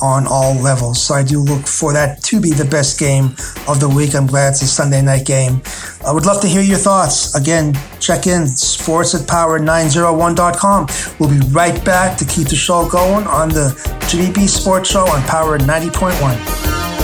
on 0.00 0.26
all 0.26 0.54
levels. 0.54 1.02
So 1.02 1.14
I 1.14 1.22
do 1.22 1.40
look 1.40 1.66
for 1.66 1.92
that 1.92 2.22
to 2.24 2.40
be 2.40 2.52
the 2.52 2.64
best 2.64 2.98
game 2.98 3.34
of 3.66 3.80
the 3.80 3.88
week. 3.88 4.14
I'm 4.14 4.26
glad 4.26 4.50
it's 4.50 4.62
a 4.62 4.66
Sunday 4.66 5.02
night 5.02 5.26
game. 5.26 5.62
I 6.06 6.12
would 6.12 6.26
love 6.26 6.40
to 6.42 6.46
hear 6.46 6.62
your 6.62 6.78
thoughts. 6.78 7.34
Again, 7.34 7.74
check 8.00 8.26
in 8.26 8.46
sports 8.46 9.14
at 9.14 9.22
power901.com. 9.22 10.86
We'll 11.18 11.30
be 11.30 11.40
right 11.48 11.84
back 11.84 12.16
to 12.18 12.24
keep 12.24 12.48
the 12.48 12.56
show 12.56 12.88
going 12.88 13.26
on 13.26 13.48
the 13.48 13.74
Jimmy 14.08 14.32
B 14.32 14.46
Sports 14.46 14.90
Show 14.90 15.06
on 15.06 15.22
Power 15.22 15.58
90.1. 15.58 17.03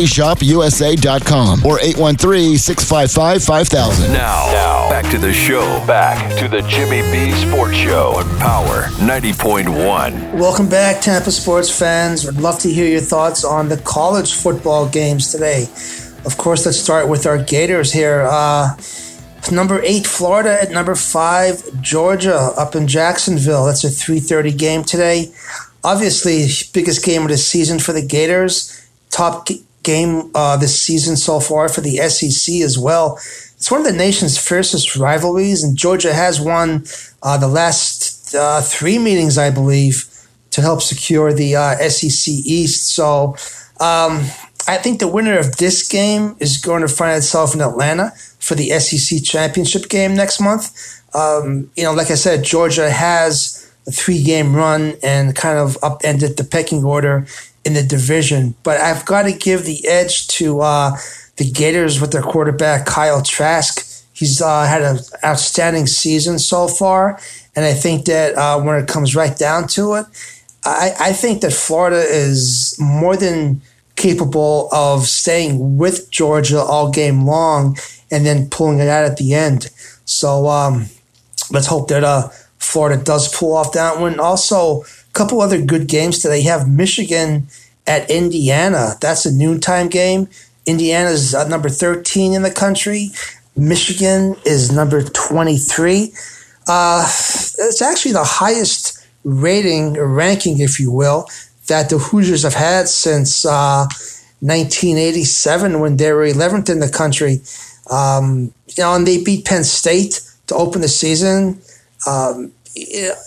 PropertyShopUSA.com 0.01 1.65
or 1.65 1.77
813-655-5000. 1.79 4.13
Now, 4.13 4.45
now, 4.51 4.89
back 4.89 5.09
to 5.11 5.17
the 5.17 5.33
show. 5.33 5.61
Back 5.85 6.37
to 6.39 6.47
the 6.47 6.61
Jimmy 6.63 7.01
B 7.11 7.31
Sports 7.33 7.75
Show 7.75 8.13
on 8.15 8.23
Power 8.39 8.83
90.1. 8.99 10.33
Welcome 10.33 10.69
back, 10.69 11.01
Tampa 11.01 11.31
sports 11.31 11.69
fans. 11.69 12.25
Would 12.25 12.39
love 12.39 12.59
to 12.59 12.69
hear 12.69 12.87
your 12.87 13.01
thoughts 13.01 13.43
on 13.43 13.67
the 13.69 13.77
college 13.77 14.33
football 14.33 14.87
games 14.89 15.31
today. 15.31 15.67
Of 16.25 16.37
course, 16.37 16.65
let's 16.65 16.79
start 16.79 17.07
with 17.07 17.25
our 17.25 17.41
Gators 17.43 17.93
here. 17.93 18.27
Uh, 18.29 18.75
number 19.51 19.81
eight, 19.83 20.05
Florida 20.07 20.61
at 20.61 20.71
number 20.71 20.95
five, 20.95 21.63
Georgia 21.81 22.51
up 22.57 22.75
in 22.75 22.87
Jacksonville. 22.87 23.65
That's 23.65 23.83
a 23.83 23.87
3.30 23.87 24.57
game 24.57 24.83
today. 24.83 25.31
Obviously, 25.83 26.45
biggest 26.73 27.03
game 27.03 27.23
of 27.23 27.29
the 27.29 27.37
season 27.37 27.79
for 27.79 27.91
the 27.91 28.05
Gators. 28.05 28.77
Top 29.09 29.47
game 29.83 30.31
uh, 30.35 30.57
this 30.57 30.79
season 30.79 31.15
so 31.15 31.39
far 31.39 31.69
for 31.69 31.81
the 31.81 31.97
SEC 31.97 32.55
as 32.61 32.77
well. 32.77 33.15
It's 33.55 33.69
one 33.69 33.81
of 33.81 33.87
the 33.87 33.93
nation's 33.93 34.37
fiercest 34.37 34.95
rivalries, 34.95 35.63
and 35.63 35.77
Georgia 35.77 36.13
has 36.13 36.41
won 36.41 36.85
uh, 37.21 37.37
the 37.37 37.47
last 37.47 38.33
uh, 38.33 38.61
three 38.61 38.97
meetings, 38.97 39.37
I 39.37 39.51
believe, 39.51 40.05
to 40.51 40.61
help 40.61 40.81
secure 40.81 41.33
the 41.33 41.55
uh, 41.55 41.75
SEC 41.89 42.33
East. 42.33 42.93
So 42.93 43.35
um, 43.79 44.25
I 44.67 44.77
think 44.77 44.99
the 44.99 45.07
winner 45.07 45.37
of 45.37 45.57
this 45.57 45.87
game 45.87 46.35
is 46.39 46.57
going 46.57 46.81
to 46.81 46.87
find 46.87 47.17
itself 47.17 47.53
in 47.53 47.61
Atlanta 47.61 48.11
for 48.39 48.55
the 48.55 48.69
SEC 48.79 49.23
championship 49.23 49.89
game 49.89 50.15
next 50.15 50.39
month. 50.39 51.03
Um, 51.13 51.69
you 51.75 51.83
know, 51.83 51.93
like 51.93 52.11
I 52.11 52.15
said, 52.15 52.43
Georgia 52.43 52.89
has 52.89 53.71
a 53.87 53.91
three 53.91 54.23
game 54.23 54.55
run 54.55 54.95
and 55.03 55.35
kind 55.35 55.57
of 55.57 55.77
upended 55.83 56.37
the 56.37 56.43
pecking 56.43 56.83
order 56.83 57.25
in 57.65 57.73
the 57.73 57.83
division. 57.83 58.55
But 58.63 58.79
I've 58.81 59.05
got 59.05 59.23
to 59.23 59.33
give 59.33 59.65
the 59.65 59.87
edge 59.87 60.27
to 60.29 60.61
uh, 60.61 60.97
the 61.37 61.49
Gators 61.49 62.01
with 62.01 62.11
their 62.11 62.21
quarterback 62.21 62.85
Kyle 62.85 63.21
Trask. 63.21 63.87
He's 64.13 64.41
uh, 64.41 64.65
had 64.65 64.81
an 64.81 64.99
outstanding 65.23 65.87
season 65.87 66.37
so 66.37 66.67
far, 66.67 67.19
and 67.55 67.65
I 67.65 67.73
think 67.73 68.05
that 68.05 68.35
uh, 68.35 68.61
when 68.61 68.75
it 68.75 68.87
comes 68.87 69.15
right 69.15 69.35
down 69.35 69.67
to 69.69 69.95
it, 69.95 70.05
I, 70.63 70.93
I 70.99 71.13
think 71.13 71.41
that 71.41 71.53
Florida 71.53 71.97
is 71.97 72.75
more 72.79 73.17
than 73.17 73.61
capable 73.95 74.69
of 74.71 75.05
staying 75.05 75.77
with 75.77 76.09
Georgia 76.11 76.59
all 76.59 76.91
game 76.91 77.25
long 77.25 77.77
and 78.09 78.25
then 78.25 78.49
pulling 78.49 78.79
it 78.79 78.87
out 78.87 79.05
at 79.05 79.17
the 79.17 79.33
end. 79.33 79.69
So 80.05 80.47
um, 80.47 80.87
let's 81.51 81.67
hope 81.67 81.87
that 81.89 82.03
uh, 82.03 82.29
Florida 82.57 83.01
does 83.03 83.33
pull 83.35 83.55
off 83.55 83.73
that 83.73 83.99
one. 83.99 84.19
Also, 84.19 84.83
couple 85.13 85.41
other 85.41 85.61
good 85.61 85.87
games 85.87 86.19
today. 86.19 86.39
You 86.39 86.49
have 86.49 86.69
Michigan 86.69 87.47
at 87.87 88.09
Indiana. 88.09 88.95
That's 89.01 89.25
a 89.25 89.33
noontime 89.33 89.87
game. 89.89 90.27
Indiana 90.65 91.09
is 91.09 91.33
uh, 91.33 91.47
number 91.47 91.69
13 91.69 92.33
in 92.33 92.43
the 92.43 92.51
country. 92.51 93.09
Michigan 93.55 94.35
is 94.45 94.71
number 94.71 95.03
23. 95.03 96.13
Uh, 96.67 97.03
it's 97.03 97.81
actually 97.81 98.13
the 98.13 98.23
highest 98.23 99.05
rating 99.23 99.97
or 99.97 100.07
ranking, 100.07 100.59
if 100.59 100.79
you 100.79 100.91
will, 100.91 101.27
that 101.67 101.89
the 101.89 101.97
Hoosiers 101.97 102.43
have 102.43 102.53
had 102.53 102.87
since 102.87 103.45
uh, 103.45 103.85
1987 104.39 105.79
when 105.79 105.97
they 105.97 106.11
were 106.11 106.25
11th 106.25 106.69
in 106.69 106.79
the 106.79 106.89
country. 106.89 107.41
Um, 107.89 108.53
you 108.67 108.83
know, 108.83 108.95
and 108.95 109.07
they 109.07 109.23
beat 109.23 109.45
Penn 109.45 109.63
State 109.63 110.21
to 110.47 110.55
open 110.55 110.81
the 110.81 110.87
season. 110.87 111.61
Um, 112.07 112.51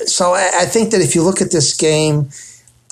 so 0.07 0.33
I, 0.35 0.64
think 0.64 0.90
that 0.90 1.00
if 1.00 1.14
you 1.14 1.22
look 1.22 1.42
at 1.42 1.50
this 1.50 1.76
game, 1.76 2.30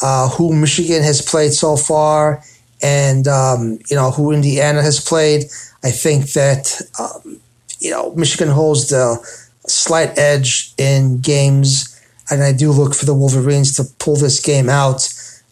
uh, 0.03 0.29
who 0.29 0.55
Michigan 0.55 1.03
has 1.03 1.23
played 1.23 1.53
so 1.53 1.77
far, 1.77 2.43
and 2.83 3.27
um, 3.29 3.79
you 3.89 3.97
know 3.97 4.11
who 4.11 4.33
Indiana 4.33 4.83
has 4.83 5.01
played, 5.01 5.45
I 5.83 5.91
think 5.91 6.33
that 6.33 6.81
um, 6.99 7.41
you 7.81 7.91
know 7.91 8.13
Michigan 8.15 8.49
holds 8.49 8.91
the 8.91 9.19
slight 9.67 10.19
edge 10.19 10.75
in 10.77 11.21
games, 11.21 12.01
and 12.31 12.43
I 12.43 12.53
do 12.53 12.71
look 12.71 12.95
for 12.95 13.07
the 13.07 13.15
Wolverines 13.15 13.77
to 13.77 13.85
pull 13.99 14.17
this 14.17 14.41
game 14.41 14.69
out 14.69 15.09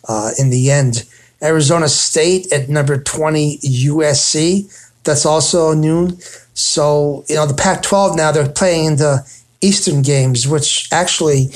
uh, 0.08 0.30
in 0.38 0.50
the 0.50 0.70
end. 0.70 1.04
Arizona 1.42 1.88
State 1.88 2.52
at 2.52 2.68
number 2.68 3.02
twenty, 3.02 3.58
USC. 3.58 4.76
That's 5.04 5.24
also 5.24 5.72
noon. 5.72 6.18
So 6.52 7.24
you 7.28 7.36
know 7.36 7.46
the 7.46 7.54
Pac-12 7.54 8.16
now 8.16 8.32
they're 8.32 8.50
playing 8.50 8.84
in 8.84 8.96
the 8.96 9.39
Eastern 9.62 10.03
games, 10.03 10.49
which 10.49 10.88
actually 10.92 11.51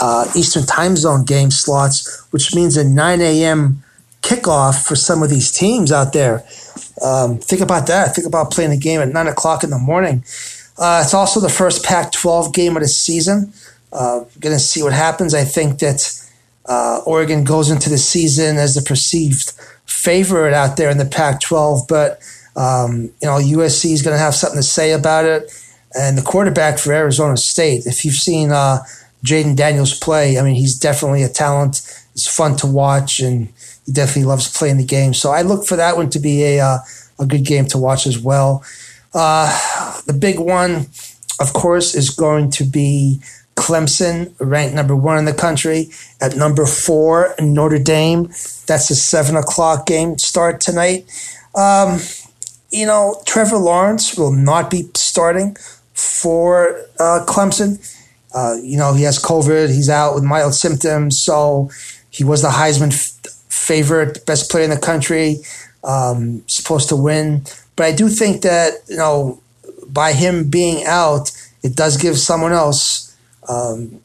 uh, 0.00 0.30
Eastern 0.36 0.66
time 0.66 0.96
zone 0.96 1.24
game 1.24 1.50
slots, 1.50 2.26
which 2.30 2.54
means 2.54 2.76
a 2.76 2.84
9 2.84 3.20
a.m. 3.20 3.82
kickoff 4.22 4.86
for 4.86 4.96
some 4.96 5.22
of 5.22 5.30
these 5.30 5.50
teams 5.50 5.92
out 5.92 6.12
there. 6.12 6.44
Um, 7.02 7.38
think 7.38 7.60
about 7.60 7.86
that. 7.86 8.14
Think 8.14 8.26
about 8.26 8.50
playing 8.50 8.72
a 8.72 8.76
game 8.76 9.00
at 9.00 9.08
9 9.08 9.26
o'clock 9.26 9.64
in 9.64 9.70
the 9.70 9.78
morning. 9.78 10.24
Uh, 10.78 11.02
it's 11.04 11.14
also 11.14 11.40
the 11.40 11.48
first 11.48 11.84
Pac 11.84 12.12
12 12.12 12.52
game 12.52 12.76
of 12.76 12.82
the 12.82 12.88
season. 12.88 13.52
Uh, 13.92 14.24
going 14.40 14.54
to 14.54 14.58
see 14.58 14.82
what 14.82 14.92
happens. 14.92 15.34
I 15.34 15.44
think 15.44 15.78
that 15.78 16.20
uh, 16.66 17.00
Oregon 17.06 17.44
goes 17.44 17.70
into 17.70 17.88
the 17.88 17.98
season 17.98 18.56
as 18.56 18.74
the 18.74 18.82
perceived 18.82 19.52
favorite 19.86 20.54
out 20.54 20.76
there 20.76 20.90
in 20.90 20.98
the 20.98 21.04
Pac 21.04 21.40
12, 21.40 21.82
but 21.88 22.20
um, 22.56 23.02
you 23.20 23.28
know, 23.28 23.38
USC 23.38 23.92
is 23.92 24.02
going 24.02 24.14
to 24.14 24.18
have 24.18 24.34
something 24.34 24.58
to 24.58 24.62
say 24.62 24.92
about 24.92 25.24
it. 25.24 25.50
And 25.96 26.18
the 26.18 26.22
quarterback 26.22 26.78
for 26.78 26.92
Arizona 26.92 27.36
State, 27.36 27.86
if 27.86 28.04
you've 28.04 28.14
seen 28.14 28.50
uh, 28.50 28.82
Jayden 29.24 29.56
Daniels 29.56 29.98
play, 29.98 30.38
I 30.38 30.42
mean, 30.42 30.54
he's 30.54 30.78
definitely 30.78 31.22
a 31.22 31.28
talent. 31.28 31.82
It's 32.14 32.26
fun 32.26 32.56
to 32.56 32.66
watch, 32.66 33.20
and 33.20 33.48
he 33.86 33.92
definitely 33.92 34.24
loves 34.24 34.56
playing 34.56 34.76
the 34.76 34.84
game. 34.84 35.14
So 35.14 35.30
I 35.30 35.42
look 35.42 35.66
for 35.66 35.76
that 35.76 35.96
one 35.96 36.10
to 36.10 36.18
be 36.18 36.42
a 36.44 36.60
uh, 36.60 36.78
a 37.18 37.26
good 37.26 37.44
game 37.44 37.66
to 37.66 37.78
watch 37.78 38.06
as 38.06 38.18
well. 38.18 38.64
Uh, 39.12 40.00
the 40.06 40.12
big 40.12 40.38
one, 40.38 40.88
of 41.40 41.52
course, 41.52 41.94
is 41.94 42.10
going 42.10 42.50
to 42.50 42.64
be 42.64 43.20
Clemson, 43.56 44.34
ranked 44.40 44.74
number 44.74 44.96
one 44.96 45.18
in 45.18 45.24
the 45.24 45.34
country, 45.34 45.90
at 46.20 46.36
number 46.36 46.66
four, 46.66 47.34
Notre 47.40 47.78
Dame. 47.78 48.24
That's 48.66 48.90
a 48.90 48.96
seven 48.96 49.36
o'clock 49.36 49.86
game 49.86 50.18
start 50.18 50.60
tonight. 50.60 51.06
Um, 51.54 52.00
you 52.70 52.86
know, 52.86 53.22
Trevor 53.26 53.58
Lawrence 53.58 54.18
will 54.18 54.32
not 54.32 54.70
be 54.70 54.90
starting 54.94 55.56
for 55.94 56.76
uh, 56.98 57.24
Clemson. 57.26 57.78
Uh, 58.34 58.56
you 58.62 58.76
know, 58.76 58.92
he 58.94 59.04
has 59.04 59.22
COVID. 59.22 59.68
He's 59.68 59.88
out 59.88 60.14
with 60.14 60.24
mild 60.24 60.54
symptoms. 60.54 61.18
So 61.22 61.70
he 62.10 62.24
was 62.24 62.42
the 62.42 62.48
Heisman 62.48 62.92
f- 62.92 63.32
favorite, 63.48 64.26
best 64.26 64.50
player 64.50 64.64
in 64.64 64.70
the 64.70 64.78
country, 64.78 65.38
um, 65.84 66.42
supposed 66.48 66.88
to 66.88 66.96
win. 66.96 67.42
But 67.76 67.86
I 67.86 67.92
do 67.92 68.08
think 68.08 68.42
that, 68.42 68.74
you 68.88 68.96
know, 68.96 69.40
by 69.86 70.12
him 70.12 70.50
being 70.50 70.84
out, 70.84 71.30
it 71.62 71.76
does 71.76 71.96
give 71.96 72.18
someone 72.18 72.52
else 72.52 73.16
um, 73.48 74.00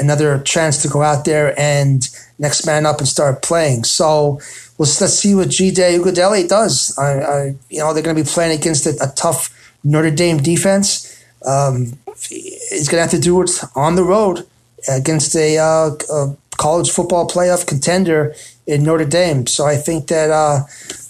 another 0.00 0.40
chance 0.40 0.82
to 0.82 0.88
go 0.88 1.02
out 1.02 1.24
there 1.24 1.58
and 1.58 2.08
next 2.38 2.66
man 2.66 2.86
up 2.86 2.98
and 2.98 3.08
start 3.08 3.42
playing. 3.42 3.84
So 3.84 4.40
well, 4.76 4.88
let's 5.00 5.14
see 5.14 5.34
what 5.34 5.50
D.J. 5.50 5.98
Uiagalelei 5.98 6.48
does. 6.48 6.96
I, 6.98 7.20
I, 7.20 7.54
you 7.70 7.78
know, 7.78 7.92
they're 7.94 8.02
going 8.02 8.16
to 8.16 8.22
be 8.22 8.28
playing 8.28 8.58
against 8.58 8.86
a, 8.86 8.90
a 9.02 9.12
tough 9.14 9.50
Notre 9.84 10.10
Dame 10.10 10.38
defense. 10.38 11.03
Um, 11.46 11.98
he's 12.28 12.88
going 12.88 12.98
to 12.98 13.02
have 13.02 13.10
to 13.10 13.20
do 13.20 13.40
it 13.42 13.50
on 13.74 13.96
the 13.96 14.04
road 14.04 14.46
against 14.88 15.34
a, 15.36 15.58
uh, 15.58 15.90
a, 16.10 16.36
college 16.56 16.88
football 16.90 17.28
playoff 17.28 17.66
contender 17.66 18.32
in 18.64 18.84
Notre 18.84 19.04
Dame. 19.04 19.44
So 19.46 19.66
I 19.66 19.74
think 19.74 20.06
that 20.06 20.30
uh, 20.30 20.60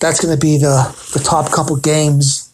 that's 0.00 0.18
going 0.18 0.34
to 0.34 0.40
be 0.40 0.56
the, 0.56 0.96
the 1.12 1.20
top 1.20 1.52
couple 1.52 1.76
games 1.76 2.50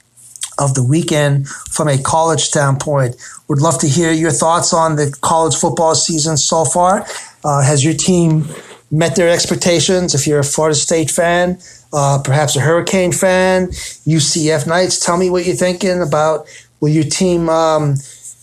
of 0.58 0.74
the 0.74 0.82
weekend 0.82 1.48
from 1.48 1.88
a 1.88 2.02
college 2.02 2.40
standpoint. 2.40 3.16
Would 3.48 3.60
love 3.60 3.78
to 3.80 3.88
hear 3.88 4.12
your 4.12 4.30
thoughts 4.30 4.72
on 4.72 4.96
the 4.96 5.16
college 5.20 5.56
football 5.56 5.94
season 5.94 6.36
so 6.36 6.64
far. 6.64 7.06
Uh, 7.44 7.62
has 7.62 7.84
your 7.84 7.94
team 7.94 8.46
met 8.90 9.16
their 9.16 9.30
expectations? 9.30 10.14
If 10.14 10.26
you're 10.26 10.40
a 10.40 10.44
Florida 10.44 10.74
State 10.74 11.10
fan, 11.10 11.58
uh, 11.92 12.20
perhaps 12.22 12.56
a 12.56 12.60
Hurricane 12.60 13.12
fan, 13.12 13.68
UCF 13.68 14.66
Knights, 14.66 15.04
tell 15.04 15.16
me 15.16 15.30
what 15.30 15.46
you're 15.46 15.56
thinking 15.56 16.02
about. 16.02 16.46
Will 16.80 16.88
your 16.88 17.04
team 17.04 17.48
um, 17.48 17.96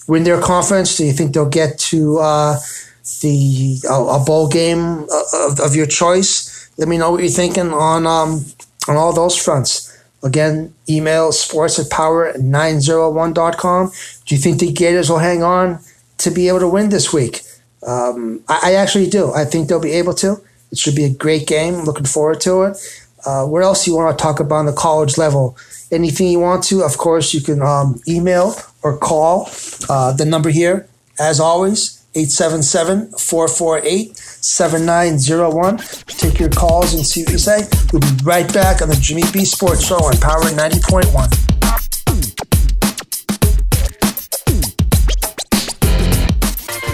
win 0.07 0.23
their 0.23 0.41
conference? 0.41 0.97
Do 0.97 1.05
you 1.05 1.13
think 1.13 1.33
they'll 1.33 1.49
get 1.49 1.79
to 1.79 2.19
uh, 2.19 2.57
the 3.21 3.79
a, 3.89 4.23
bowl 4.23 4.47
game 4.47 5.07
of, 5.33 5.59
of, 5.59 5.75
your 5.75 5.87
choice? 5.87 6.69
Let 6.77 6.87
me 6.87 6.97
know 6.97 7.11
what 7.11 7.21
you're 7.21 7.29
thinking 7.29 7.71
on 7.71 8.05
um, 8.05 8.45
on 8.87 8.95
all 8.95 9.13
those 9.13 9.35
fronts. 9.35 9.93
Again, 10.23 10.73
email 10.89 11.31
sports 11.31 11.79
at 11.79 11.87
power901.com. 11.87 13.91
Do 14.25 14.35
you 14.35 14.41
think 14.41 14.59
the 14.59 14.71
Gators 14.71 15.09
will 15.09 15.19
hang 15.19 15.43
on 15.43 15.79
to 16.19 16.31
be 16.31 16.47
able 16.47 16.59
to 16.59 16.67
win 16.67 16.89
this 16.89 17.13
week? 17.13 17.41
Um, 17.85 18.41
I, 18.47 18.71
I, 18.71 18.73
actually 18.73 19.09
do. 19.09 19.31
I 19.33 19.45
think 19.45 19.69
they'll 19.69 19.79
be 19.79 19.91
able 19.91 20.15
to. 20.15 20.41
It 20.71 20.79
should 20.79 20.95
be 20.95 21.05
a 21.05 21.13
great 21.13 21.47
game. 21.47 21.83
Looking 21.83 22.05
forward 22.05 22.41
to 22.41 22.63
it. 22.63 22.77
Uh, 23.25 23.45
what 23.45 23.63
else 23.63 23.85
do 23.85 23.91
you 23.91 23.97
want 23.97 24.17
to 24.17 24.21
talk 24.21 24.39
about 24.39 24.55
on 24.55 24.65
the 24.65 24.73
college 24.73 25.17
level? 25.17 25.57
Anything 25.91 26.27
you 26.27 26.39
want 26.39 26.63
to, 26.65 26.83
of 26.83 26.97
course, 26.97 27.33
you 27.33 27.41
can 27.41 27.61
um, 27.61 28.01
email 28.07 28.55
or 28.83 28.97
call 28.97 29.49
uh, 29.89 30.11
the 30.13 30.25
number 30.25 30.49
here, 30.49 30.87
as 31.19 31.39
always, 31.39 32.03
877 32.15 33.11
448 33.11 34.17
7901. 34.17 35.77
Take 36.07 36.39
your 36.39 36.49
calls 36.49 36.93
and 36.93 37.05
see 37.05 37.23
what 37.23 37.31
you 37.31 37.37
say. 37.37 37.67
We'll 37.93 38.01
be 38.01 38.23
right 38.23 38.51
back 38.53 38.81
on 38.81 38.89
the 38.89 38.95
Jimmy 38.95 39.23
B 39.31 39.45
Sports 39.45 39.85
Show 39.85 39.97
on 39.97 40.17
Power 40.17 40.43
90.1. 40.43 41.56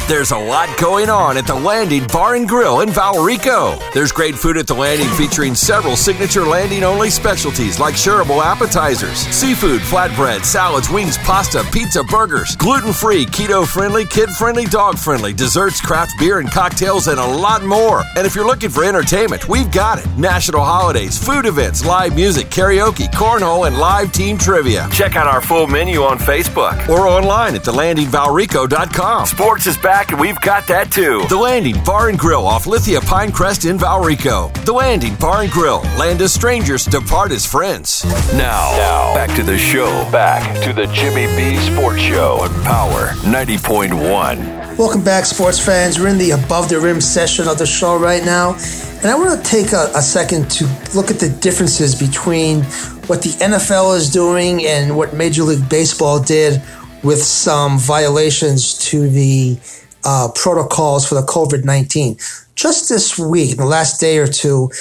There's 0.06 0.32
a 0.32 0.38
lot 0.38 0.68
going 0.82 1.10
on 1.10 1.38
at 1.38 1.48
the 1.48 1.56
Landing 1.56 2.06
Bar 2.08 2.36
and 2.36 2.46
Grill 2.48 2.82
in 2.82 2.90
Valrico. 2.90 3.80
There's 3.94 4.12
great 4.12 4.36
food 4.36 4.58
at 4.58 4.68
the 4.68 4.74
Landing 4.74 5.08
featuring 5.18 5.56
several 5.56 5.96
signature 5.96 6.44
Landing 6.44 6.84
only 6.84 7.10
specialties 7.10 7.80
like 7.80 7.96
shareable 7.96 8.44
appetizers, 8.44 9.20
seafood, 9.20 9.80
flatbread, 9.80 10.44
salads, 10.44 10.90
wings, 10.90 11.18
pasta, 11.20 11.64
pizza, 11.72 12.04
burgers, 12.04 12.58
gluten 12.58 12.92
free, 12.92 13.26
keto 13.26 13.66
friendly, 13.66 14.04
kid 14.06 14.30
friendly, 14.32 14.66
dog 14.66 14.98
friendly, 15.00 15.32
desserts, 15.32 15.80
craft 15.80 16.12
beer 16.20 16.40
and 16.40 16.52
cocktails, 16.52 17.08
and 17.08 17.18
a 17.18 17.26
lot 17.26 17.64
more. 17.64 18.04
And 18.18 18.28
if 18.28 18.36
you're 18.36 18.46
looking 18.46 18.72
for 18.72 18.84
entertainment, 18.84 19.48
we've 19.48 19.72
got 19.72 20.00
it. 20.00 20.18
National 20.18 20.66
holidays, 20.66 21.18
food 21.18 21.46
events, 21.46 21.86
live 21.86 22.14
music, 22.14 22.48
karaoke, 22.48 23.08
cornhole, 23.14 23.68
and 23.68 23.78
live 23.78 24.12
team 24.12 24.38
trivia. 24.38 24.90
Check 24.92 25.16
out 25.16 25.28
our 25.28 25.42
full 25.42 25.68
menu 25.68 26.04
on 26.04 26.18
Facebook 26.18 26.90
or 26.90 27.08
online 27.08 27.56
at 27.56 27.62
thelandingvalrico.com. 27.62 29.28
Sports 29.28 29.66
is 29.66 29.78
back 29.78 29.93
back, 29.94 30.12
and 30.12 30.20
we've 30.20 30.42
got 30.42 30.66
that 30.66 30.92
too. 30.92 31.22
The 31.30 31.38
Landing 31.38 31.76
Bar 31.84 32.10
and 32.10 32.18
Grill 32.18 32.48
off 32.48 32.66
Lithia 32.66 33.00
Pinecrest 33.00 33.70
in 33.70 33.78
Valrico. 33.78 34.52
The 34.66 34.74
Landing 34.74 35.14
Bar 35.18 35.44
and 35.44 35.52
Grill. 35.52 35.82
Land 36.00 36.20
as 36.24 36.34
strangers, 36.34 36.86
depart 36.86 37.32
as 37.32 37.46
friends. 37.46 38.04
Now, 38.34 38.72
now, 38.76 39.14
back 39.14 39.36
to 39.36 39.44
the 39.44 39.56
show. 39.56 39.86
Back 40.12 40.64
to 40.64 40.74
the 40.74 40.88
Jimmy 40.88 41.28
B 41.36 41.58
Sports 41.72 42.02
Show 42.02 42.40
on 42.42 42.50
Power 42.64 43.10
90.1. 43.22 44.78
Welcome 44.80 45.04
back, 45.04 45.26
sports 45.26 45.64
fans. 45.64 46.00
We're 46.00 46.08
in 46.08 46.18
the 46.18 46.32
above 46.32 46.70
the 46.70 46.80
rim 46.80 47.00
session 47.00 47.48
of 47.48 47.60
the 47.60 47.68
show 47.68 47.96
right 47.96 48.26
now. 48.26 48.56
And 49.04 49.12
I 49.12 49.16
want 49.16 49.44
to 49.44 49.48
take 49.48 49.74
a, 49.74 49.92
a, 49.94 50.02
second 50.02 50.50
to 50.52 50.66
look 50.96 51.12
at 51.12 51.20
the 51.20 51.30
differences 51.30 51.94
between 51.94 52.64
what 53.06 53.22
the 53.22 53.30
NFL 53.40 53.96
is 53.98 54.10
doing 54.10 54.66
and 54.66 54.98
what 54.98 55.14
Major 55.14 55.44
League 55.44 55.70
Baseball 55.70 56.20
did 56.20 56.64
with 57.04 57.22
some 57.22 57.78
violations 57.78 58.78
to 58.90 59.10
the 59.10 59.58
uh, 60.06 60.30
protocols 60.34 61.06
for 61.08 61.16
the 61.16 61.22
COVID 61.22 61.64
19. 61.66 62.18
Just 62.56 62.90
this 62.90 63.20
week, 63.20 63.52
in 63.52 63.58
the 63.58 63.66
last 63.66 64.00
day 64.00 64.18
or 64.18 64.28
two, 64.28 64.72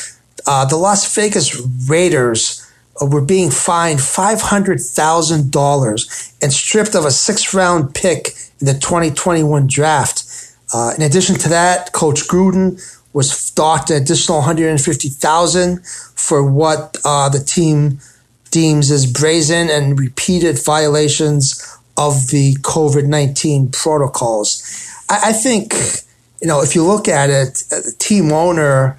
uh, 0.47 0.65
the 0.65 0.77
Las 0.77 1.15
Vegas 1.15 1.61
Raiders 1.89 2.67
uh, 3.01 3.07
were 3.07 3.21
being 3.21 3.51
fined 3.51 4.01
$500,000 4.01 6.35
and 6.43 6.53
stripped 6.53 6.95
of 6.95 7.05
a 7.05 7.11
six 7.11 7.53
round 7.55 7.95
pick 7.95 8.29
in 8.61 8.67
the 8.67 8.75
2021 8.75 9.67
draft. 9.67 10.25
Uh, 10.75 10.93
in 10.97 11.03
addition 11.03 11.37
to 11.37 11.49
that, 11.49 11.93
Coach 11.93 12.29
Gruden 12.29 12.81
was 13.13 13.51
docked 13.51 13.91
an 13.91 14.03
additional 14.03 14.39
150,000 14.39 15.87
for 15.87 16.51
what 16.51 16.97
uh, 17.05 17.29
the 17.29 17.41
team 17.41 17.99
deems 18.51 18.91
as 18.91 19.07
brazen 19.11 19.69
and 19.71 19.99
repeated 19.99 20.63
violations 20.65 21.79
of 21.96 22.28
the 22.28 22.55
COVID 22.62 23.07
19 23.07 23.70
protocols. 23.70 24.62
I, 25.09 25.31
I 25.31 25.33
think, 25.33 25.74
you 26.40 26.48
know, 26.48 26.62
if 26.62 26.74
you 26.74 26.85
look 26.85 27.09
at 27.09 27.31
it, 27.31 27.62
uh, 27.72 27.81
the 27.81 27.94
team 27.98 28.33
owner, 28.33 28.98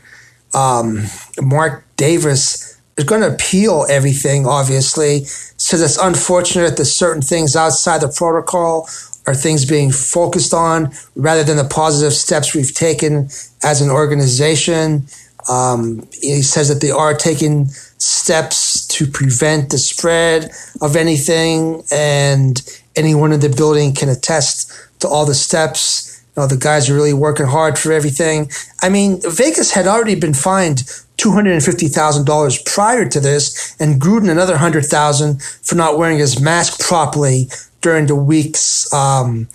um, 0.54 1.04
Mark 1.42 1.86
Davis, 1.98 2.80
is 2.98 3.06
going 3.06 3.22
to 3.22 3.34
appeal 3.34 3.86
everything, 3.90 4.46
obviously. 4.46 5.24
Says 5.26 5.82
it's 5.82 5.98
unfortunate 5.98 6.78
that 6.78 6.86
certain 6.86 7.22
things 7.22 7.56
outside 7.56 8.02
the 8.02 8.14
protocol 8.16 8.88
are 9.26 9.34
things 9.34 9.66
being 9.66 9.92
focused 9.92 10.54
on 10.54 10.92
rather 11.16 11.44
than 11.44 11.58
the 11.58 11.64
positive 11.64 12.14
steps 12.14 12.54
we've 12.54 12.74
taken 12.74 13.30
as 13.64 13.82
an 13.82 13.90
organization. 13.90 15.06
Um, 15.50 16.08
he 16.12 16.42
says 16.42 16.70
that 16.70 16.82
they 16.82 16.92
are 16.92 17.14
taking 17.14 17.68
steps 17.98 18.63
to 18.94 19.08
prevent 19.08 19.70
the 19.70 19.78
spread 19.78 20.52
of 20.82 20.96
anything, 20.96 21.84
and 21.92 22.62
anyone 22.96 23.34
in 23.34 23.40
the 23.40 23.50
building 23.50 23.94
can 23.94 24.10
attest 24.10 24.72
to 25.00 25.08
all 25.08 25.26
the 25.26 25.34
steps. 25.34 26.24
You 26.36 26.44
know, 26.44 26.48
the 26.48 26.58
guys 26.58 26.90
are 26.90 26.96
really 26.96 27.14
working 27.14 27.46
hard 27.46 27.78
for 27.78 27.92
everything. 27.92 28.50
I 28.82 28.90
mean, 28.90 29.20
Vegas 29.24 29.72
had 29.72 29.88
already 29.88 30.16
been 30.16 30.34
fined 30.34 30.84
$250,000 31.18 32.66
prior 32.66 33.08
to 33.10 33.20
this, 33.20 33.76
and 33.80 34.02
Gruden 34.02 34.30
another 34.30 34.54
100000 34.54 35.42
for 35.42 35.76
not 35.76 35.98
wearing 35.98 36.20
his 36.20 36.40
mask 36.40 36.80
properly 36.80 37.50
during 37.82 38.08
the 38.08 38.16
week's 38.16 38.92
um, 38.94 39.48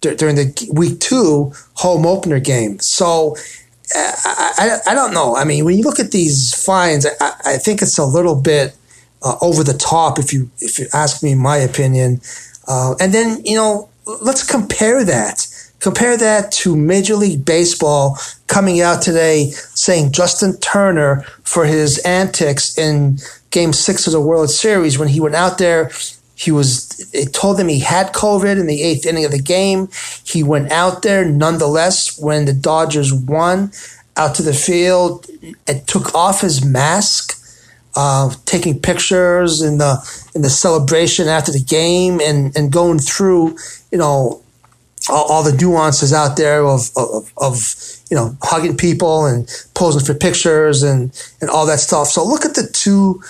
during 0.00 0.36
the 0.36 0.70
week 0.72 1.00
two 1.00 1.52
home 1.74 2.06
opener 2.06 2.38
game. 2.38 2.78
So 2.80 3.36
I, 3.94 4.52
I, 4.86 4.92
I, 4.92 4.94
don't 4.94 5.12
know. 5.12 5.36
I 5.36 5.44
mean, 5.44 5.64
when 5.64 5.76
you 5.76 5.84
look 5.84 5.98
at 5.98 6.10
these 6.10 6.54
fines, 6.64 7.06
I, 7.20 7.32
I 7.44 7.56
think 7.56 7.82
it's 7.82 7.98
a 7.98 8.04
little 8.04 8.40
bit 8.40 8.76
uh, 9.22 9.36
over 9.40 9.64
the 9.64 9.74
top, 9.74 10.18
if 10.18 10.32
you 10.32 10.50
if 10.58 10.78
you 10.78 10.86
ask 10.92 11.22
me 11.22 11.34
my 11.34 11.56
opinion. 11.56 12.20
Uh, 12.68 12.94
and 13.00 13.12
then 13.12 13.44
you 13.44 13.56
know, 13.56 13.88
let's 14.22 14.44
compare 14.48 15.04
that. 15.04 15.46
Compare 15.78 16.16
that 16.16 16.50
to 16.50 16.74
Major 16.74 17.16
League 17.16 17.44
Baseball 17.44 18.18
coming 18.46 18.80
out 18.80 19.02
today 19.02 19.50
saying 19.74 20.12
Justin 20.12 20.56
Turner 20.58 21.22
for 21.42 21.66
his 21.66 21.98
antics 21.98 22.76
in 22.78 23.18
Game 23.50 23.72
Six 23.72 24.06
of 24.06 24.12
the 24.12 24.20
World 24.20 24.50
Series 24.50 24.98
when 24.98 25.08
he 25.08 25.20
went 25.20 25.34
out 25.34 25.58
there 25.58 25.90
he 26.36 26.52
was, 26.52 27.10
it 27.14 27.32
told 27.32 27.58
him 27.58 27.68
he 27.68 27.80
had 27.80 28.12
COVID 28.12 28.60
in 28.60 28.66
the 28.66 28.82
eighth 28.82 29.06
inning 29.06 29.24
of 29.24 29.32
the 29.32 29.40
game. 29.40 29.88
He 30.22 30.42
went 30.42 30.70
out 30.70 31.00
there 31.00 31.24
nonetheless 31.24 32.18
when 32.20 32.44
the 32.44 32.52
Dodgers 32.52 33.12
won 33.12 33.72
out 34.18 34.34
to 34.34 34.42
the 34.42 34.52
field 34.52 35.26
and 35.66 35.86
took 35.88 36.14
off 36.14 36.42
his 36.42 36.62
mask, 36.62 37.42
uh, 37.96 38.32
taking 38.44 38.78
pictures 38.78 39.62
in 39.62 39.78
the, 39.78 39.96
in 40.34 40.42
the 40.42 40.50
celebration 40.50 41.28
after 41.28 41.50
the 41.50 41.62
game 41.62 42.20
and, 42.20 42.56
and 42.56 42.70
going 42.70 42.98
through, 42.98 43.56
you 43.90 43.98
know, 43.98 44.42
all, 45.08 45.32
all 45.32 45.42
the 45.42 45.56
nuances 45.56 46.12
out 46.12 46.36
there 46.36 46.64
of, 46.64 46.90
of, 46.96 47.32
of, 47.36 47.74
you 48.10 48.16
know, 48.16 48.36
hugging 48.42 48.76
people 48.76 49.24
and 49.24 49.48
posing 49.74 50.04
for 50.04 50.18
pictures 50.18 50.82
and, 50.82 51.10
and 51.40 51.50
all 51.50 51.66
that 51.66 51.80
stuff. 51.80 52.08
So 52.08 52.24
look 52.24 52.44
at 52.44 52.54
the 52.54 52.68
two 52.72 53.22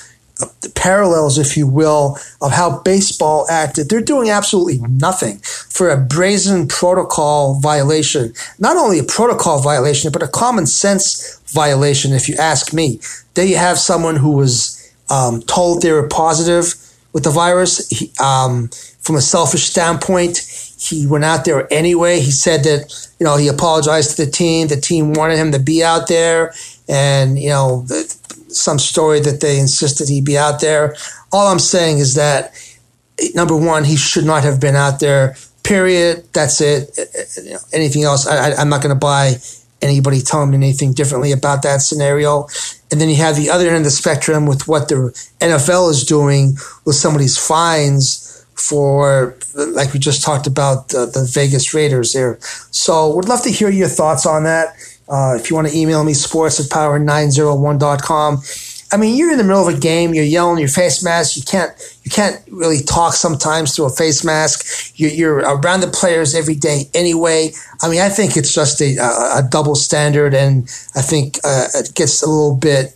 the 0.62 0.70
parallels, 0.74 1.38
if 1.38 1.56
you 1.56 1.66
will, 1.66 2.18
of 2.42 2.52
how 2.52 2.80
baseball 2.80 3.46
acted. 3.50 3.88
They're 3.88 4.02
doing 4.02 4.28
absolutely 4.28 4.78
nothing 4.86 5.40
for 5.76 5.90
a 5.90 5.96
brazen 5.96 6.66
protocol 6.66 7.60
violation. 7.60 8.32
Not 8.58 8.76
only 8.76 8.98
a 8.98 9.04
protocol 9.04 9.60
violation, 9.60 10.10
but 10.10 10.22
a 10.22 10.28
common 10.28 10.66
sense 10.66 11.38
violation, 11.48 12.12
if 12.12 12.28
you 12.28 12.36
ask 12.36 12.72
me. 12.72 12.98
There 13.34 13.44
you 13.44 13.56
have 13.56 13.78
someone 13.78 14.16
who 14.16 14.30
was 14.30 14.92
um, 15.10 15.42
told 15.42 15.82
they 15.82 15.92
were 15.92 16.08
positive 16.08 16.74
with 17.12 17.24
the 17.24 17.30
virus. 17.30 17.86
He, 17.88 18.10
um, 18.22 18.68
from 19.00 19.16
a 19.16 19.20
selfish 19.20 19.64
standpoint, 19.64 20.38
he 20.78 21.06
went 21.06 21.24
out 21.24 21.44
there 21.44 21.70
anyway. 21.72 22.20
He 22.20 22.30
said 22.30 22.64
that, 22.64 23.08
you 23.18 23.24
know, 23.24 23.36
he 23.36 23.48
apologized 23.48 24.16
to 24.16 24.24
the 24.24 24.30
team. 24.30 24.68
The 24.68 24.80
team 24.80 25.12
wanted 25.12 25.38
him 25.38 25.52
to 25.52 25.58
be 25.58 25.84
out 25.84 26.08
there. 26.08 26.54
And, 26.88 27.38
you 27.38 27.50
know, 27.50 27.82
the, 27.82 28.02
some 28.48 28.78
story 28.78 29.20
that 29.20 29.40
they 29.40 29.58
insisted 29.58 30.08
he 30.08 30.20
be 30.20 30.38
out 30.38 30.60
there. 30.60 30.96
All 31.32 31.48
I'm 31.48 31.58
saying 31.58 31.98
is 31.98 32.14
that 32.14 32.54
number 33.34 33.56
one, 33.56 33.84
he 33.84 33.96
should 33.96 34.24
not 34.24 34.42
have 34.42 34.60
been 34.60 34.76
out 34.76 35.00
there. 35.00 35.36
Period. 35.66 36.24
That's 36.32 36.60
it. 36.60 36.98
Anything 37.72 38.04
else, 38.04 38.26
I, 38.26 38.60
am 38.60 38.68
not 38.68 38.82
going 38.82 38.94
to 38.94 38.98
buy 38.98 39.34
anybody 39.82 40.20
telling 40.20 40.50
me 40.50 40.56
anything 40.56 40.92
differently 40.92 41.32
about 41.32 41.62
that 41.62 41.82
scenario. 41.82 42.46
And 42.90 43.00
then 43.00 43.08
you 43.08 43.16
have 43.16 43.36
the 43.36 43.50
other 43.50 43.68
end 43.68 43.78
of 43.78 43.84
the 43.84 43.90
spectrum 43.90 44.46
with 44.46 44.68
what 44.68 44.88
the 44.88 45.12
NFL 45.40 45.90
is 45.90 46.04
doing 46.04 46.56
with 46.84 46.96
some 46.96 47.14
of 47.14 47.20
these 47.20 47.36
fines 47.36 48.44
for, 48.54 49.36
like 49.54 49.92
we 49.92 49.98
just 49.98 50.22
talked 50.22 50.46
about, 50.46 50.88
the, 50.88 51.06
the 51.06 51.28
Vegas 51.30 51.74
Raiders 51.74 52.12
there. 52.12 52.38
So, 52.70 53.14
would 53.14 53.28
love 53.28 53.42
to 53.42 53.50
hear 53.50 53.68
your 53.68 53.88
thoughts 53.88 54.24
on 54.24 54.44
that. 54.44 54.74
Uh, 55.08 55.36
if 55.38 55.50
you 55.50 55.56
want 55.56 55.68
to 55.68 55.76
email 55.76 56.02
me, 56.04 56.14
sports 56.14 56.58
at 56.58 56.66
power901.com. 56.66 58.42
I 58.92 58.96
mean, 58.96 59.16
you're 59.16 59.32
in 59.32 59.38
the 59.38 59.44
middle 59.44 59.66
of 59.66 59.74
a 59.74 59.78
game, 59.78 60.14
you're 60.14 60.24
yelling 60.24 60.58
your 60.58 60.68
face 60.68 61.02
mask. 61.02 61.36
You 61.36 61.42
can't, 61.42 61.72
you 62.04 62.10
can't 62.10 62.40
really 62.50 62.82
talk 62.82 63.14
sometimes 63.14 63.74
through 63.74 63.86
a 63.86 63.90
face 63.90 64.24
mask. 64.24 64.92
You're, 64.94 65.10
you're 65.10 65.36
around 65.38 65.80
the 65.80 65.88
players 65.88 66.34
every 66.34 66.54
day 66.54 66.88
anyway. 66.94 67.50
I 67.82 67.88
mean, 67.88 68.00
I 68.00 68.08
think 68.08 68.36
it's 68.36 68.54
just 68.54 68.80
a, 68.80 68.96
a, 68.98 69.42
double 69.48 69.74
standard, 69.74 70.34
and 70.34 70.64
I 70.94 71.02
think 71.02 71.38
uh, 71.42 71.66
it 71.74 71.94
gets 71.94 72.22
a 72.22 72.30
little 72.30 72.56
bit 72.56 72.94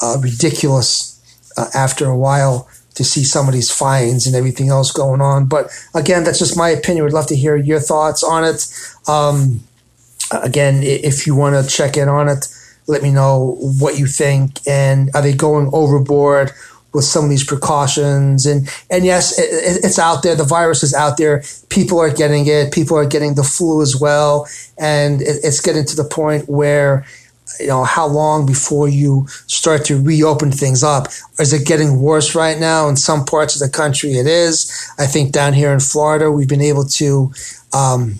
uh, 0.00 0.18
ridiculous 0.20 1.20
uh, 1.56 1.66
after 1.74 2.06
a 2.06 2.16
while 2.16 2.68
to 2.94 3.04
see 3.04 3.24
some 3.24 3.48
of 3.48 3.54
these 3.54 3.70
fines 3.70 4.26
and 4.26 4.36
everything 4.36 4.68
else 4.68 4.92
going 4.92 5.20
on. 5.20 5.46
But 5.46 5.70
again, 5.94 6.24
that's 6.24 6.38
just 6.38 6.56
my 6.56 6.68
opinion. 6.68 7.04
We'd 7.04 7.14
love 7.14 7.26
to 7.28 7.36
hear 7.36 7.56
your 7.56 7.80
thoughts 7.80 8.22
on 8.22 8.44
it. 8.44 8.66
Um, 9.08 9.60
again, 10.30 10.82
if 10.82 11.26
you 11.26 11.34
want 11.34 11.62
to 11.62 11.70
check 11.74 11.96
in 11.96 12.08
on 12.08 12.28
it, 12.28 12.48
let 12.86 13.02
me 13.02 13.10
know 13.10 13.56
what 13.60 13.98
you 13.98 14.06
think. 14.06 14.60
And 14.66 15.10
are 15.14 15.22
they 15.22 15.32
going 15.32 15.70
overboard 15.72 16.52
with 16.92 17.04
some 17.04 17.24
of 17.24 17.30
these 17.30 17.44
precautions? 17.44 18.46
And 18.46 18.68
and 18.90 19.04
yes, 19.04 19.38
it, 19.38 19.84
it's 19.84 19.98
out 19.98 20.22
there. 20.22 20.34
The 20.34 20.44
virus 20.44 20.82
is 20.82 20.94
out 20.94 21.16
there. 21.16 21.42
People 21.68 22.00
are 22.00 22.12
getting 22.12 22.46
it. 22.46 22.72
People 22.72 22.96
are 22.96 23.06
getting 23.06 23.34
the 23.34 23.44
flu 23.44 23.82
as 23.82 23.96
well. 23.98 24.48
And 24.78 25.22
it, 25.22 25.38
it's 25.42 25.60
getting 25.60 25.84
to 25.86 25.96
the 25.96 26.04
point 26.04 26.48
where 26.48 27.04
you 27.60 27.66
know 27.66 27.84
how 27.84 28.06
long 28.06 28.46
before 28.46 28.88
you 28.88 29.26
start 29.46 29.84
to 29.84 30.00
reopen 30.00 30.50
things 30.50 30.82
up 30.82 31.08
is 31.38 31.52
it 31.52 31.66
getting 31.66 32.00
worse 32.00 32.34
right 32.34 32.58
now 32.58 32.88
in 32.88 32.96
some 32.96 33.24
parts 33.24 33.60
of 33.60 33.66
the 33.66 33.76
country 33.76 34.12
it 34.12 34.26
is 34.26 34.90
i 34.98 35.06
think 35.06 35.32
down 35.32 35.52
here 35.52 35.72
in 35.72 35.80
florida 35.80 36.30
we've 36.30 36.48
been 36.48 36.62
able 36.62 36.84
to 36.84 37.30
um, 37.74 38.14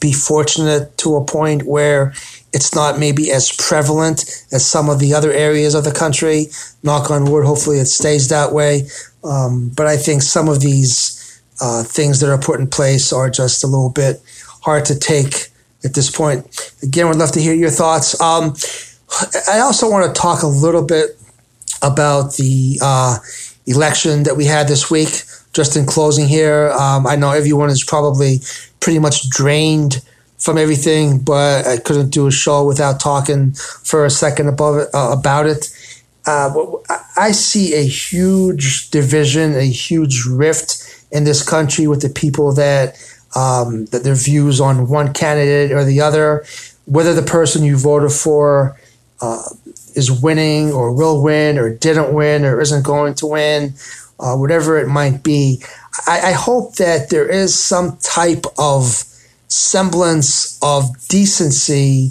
be 0.00 0.12
fortunate 0.12 0.96
to 0.98 1.16
a 1.16 1.24
point 1.24 1.64
where 1.64 2.12
it's 2.58 2.74
not 2.74 2.98
maybe 2.98 3.30
as 3.30 3.52
prevalent 3.52 4.24
as 4.50 4.66
some 4.66 4.90
of 4.90 4.98
the 4.98 5.14
other 5.14 5.30
areas 5.30 5.76
of 5.76 5.84
the 5.84 5.92
country. 5.92 6.46
Knock 6.82 7.08
on 7.08 7.30
wood, 7.30 7.46
hopefully 7.46 7.78
it 7.78 7.86
stays 7.86 8.30
that 8.30 8.52
way. 8.52 8.82
Um, 9.22 9.70
but 9.76 9.86
I 9.86 9.96
think 9.96 10.22
some 10.22 10.48
of 10.48 10.58
these 10.58 11.40
uh, 11.60 11.84
things 11.84 12.18
that 12.18 12.32
are 12.32 12.36
put 12.36 12.58
in 12.58 12.66
place 12.66 13.12
are 13.12 13.30
just 13.30 13.62
a 13.62 13.68
little 13.68 13.90
bit 13.90 14.20
hard 14.62 14.84
to 14.86 14.98
take 14.98 15.50
at 15.84 15.94
this 15.94 16.10
point. 16.10 16.74
Again, 16.82 17.06
would 17.06 17.16
love 17.16 17.30
to 17.32 17.40
hear 17.40 17.54
your 17.54 17.70
thoughts. 17.70 18.20
Um, 18.20 18.56
I 19.48 19.60
also 19.60 19.88
want 19.88 20.12
to 20.12 20.20
talk 20.20 20.42
a 20.42 20.48
little 20.48 20.84
bit 20.84 21.10
about 21.80 22.34
the 22.34 22.80
uh, 22.82 23.18
election 23.66 24.24
that 24.24 24.36
we 24.36 24.46
had 24.46 24.66
this 24.66 24.90
week. 24.90 25.22
Just 25.52 25.76
in 25.76 25.86
closing 25.86 26.26
here, 26.26 26.70
um, 26.72 27.06
I 27.06 27.14
know 27.14 27.30
everyone 27.30 27.70
is 27.70 27.84
probably 27.84 28.40
pretty 28.80 28.98
much 28.98 29.30
drained 29.30 30.02
from 30.38 30.56
everything, 30.56 31.18
but 31.18 31.66
I 31.66 31.78
couldn't 31.78 32.10
do 32.10 32.26
a 32.26 32.30
show 32.30 32.64
without 32.64 33.00
talking 33.00 33.52
for 33.52 34.04
a 34.04 34.10
second 34.10 34.48
above 34.48 34.76
it, 34.76 34.88
uh, 34.94 35.14
about 35.18 35.46
it. 35.46 35.74
Uh, 36.26 36.52
I 37.16 37.32
see 37.32 37.74
a 37.74 37.86
huge 37.86 38.90
division, 38.90 39.54
a 39.54 39.64
huge 39.64 40.24
rift 40.26 41.06
in 41.10 41.24
this 41.24 41.46
country 41.46 41.86
with 41.86 42.02
the 42.02 42.10
people 42.10 42.52
that 42.54 42.96
um, 43.34 43.86
that 43.86 44.04
their 44.04 44.14
views 44.14 44.60
on 44.60 44.88
one 44.88 45.12
candidate 45.12 45.72
or 45.72 45.84
the 45.84 46.00
other, 46.00 46.44
whether 46.86 47.14
the 47.14 47.22
person 47.22 47.62
you 47.62 47.76
voted 47.76 48.12
for 48.12 48.78
uh, 49.20 49.42
is 49.94 50.10
winning 50.10 50.72
or 50.72 50.92
will 50.92 51.22
win 51.22 51.58
or 51.58 51.74
didn't 51.74 52.14
win 52.14 52.44
or 52.44 52.60
isn't 52.60 52.84
going 52.84 53.14
to 53.14 53.26
win, 53.26 53.74
uh, 54.20 54.34
whatever 54.36 54.78
it 54.78 54.88
might 54.88 55.22
be. 55.22 55.62
I, 56.06 56.28
I 56.28 56.32
hope 56.32 56.76
that 56.76 57.10
there 57.10 57.28
is 57.28 57.58
some 57.58 57.98
type 57.98 58.44
of 58.58 59.04
semblance 59.48 60.58
of 60.62 60.84
decency 61.08 62.10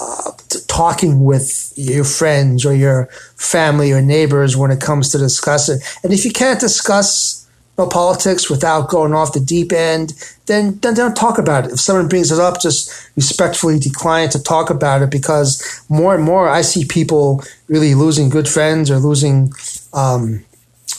uh, 0.00 0.30
talking 0.68 1.24
with 1.24 1.72
your 1.76 2.04
friends 2.04 2.64
or 2.64 2.74
your 2.74 3.06
family 3.36 3.92
or 3.92 4.00
neighbors 4.00 4.56
when 4.56 4.70
it 4.70 4.80
comes 4.80 5.10
to 5.10 5.18
discuss 5.18 5.68
it. 5.68 5.82
And 6.02 6.12
if 6.12 6.24
you 6.24 6.30
can't 6.30 6.60
discuss 6.60 7.48
no 7.76 7.86
politics 7.86 8.50
without 8.50 8.88
going 8.88 9.14
off 9.14 9.32
the 9.32 9.40
deep 9.40 9.72
end, 9.72 10.12
then, 10.46 10.78
then 10.80 10.94
don't 10.94 11.16
talk 11.16 11.38
about 11.38 11.64
it. 11.64 11.72
If 11.72 11.80
someone 11.80 12.08
brings 12.08 12.32
it 12.32 12.40
up, 12.40 12.60
just 12.60 13.10
respectfully 13.14 13.78
decline 13.78 14.28
to 14.30 14.42
talk 14.42 14.70
about 14.70 15.02
it 15.02 15.10
because 15.10 15.84
more 15.88 16.14
and 16.14 16.24
more 16.24 16.48
I 16.48 16.62
see 16.62 16.84
people 16.84 17.42
really 17.68 17.94
losing 17.94 18.28
good 18.28 18.48
friends 18.48 18.90
or 18.90 18.98
losing, 18.98 19.52
um, 19.92 20.44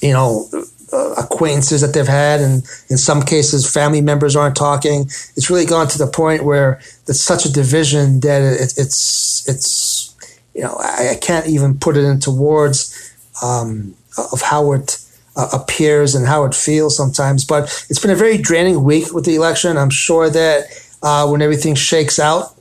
you 0.02 0.14
know, 0.14 0.50
uh, 0.92 1.14
acquaintances 1.18 1.82
that 1.82 1.94
they've 1.94 2.08
had, 2.08 2.42
and 2.42 2.64
in 2.90 2.98
some 2.98 3.22
cases, 3.22 3.72
family 3.72 4.02
members 4.02 4.36
aren't 4.36 4.56
talking. 4.56 5.02
It's 5.36 5.50
really 5.50 5.66
gone 5.66 5.88
to 5.90 5.98
the 5.98 6.08
point 6.08 6.44
where 6.44 6.80
it's 7.08 7.22
such 7.22 7.46
a 7.46 7.52
division 7.52 8.20
that 8.22 8.42
it, 8.42 8.74
it's 8.78 9.48
it's 9.48 10.16
you 10.54 10.62
know 10.62 10.76
I, 10.80 11.12
I, 11.12 11.16
can't 11.16 11.48
even 11.48 11.78
put 11.78 11.98
it 11.98 12.04
into 12.04 12.32
words 12.32 13.14
um, 13.44 13.96
of 14.32 14.42
how 14.42 14.72
it 14.74 14.98
uh, 15.36 15.50
appears 15.54 16.16
and 16.16 16.26
how 16.26 16.46
it 16.46 16.56
feels 16.56 16.98
sometimes. 16.98 17.46
But 17.46 17.64
it's 17.90 18.00
been 18.00 18.12
a 18.12 18.16
very 18.16 18.38
draining 18.38 18.84
week 18.84 19.14
with 19.14 19.26
the 19.26 19.36
election. 19.36 19.78
I'm 19.78 19.90
sure 19.90 20.30
that 20.30 20.66
uh, 21.02 21.28
when 21.28 21.42
everything 21.42 21.76
shakes 21.76 22.20
out. 22.20 22.56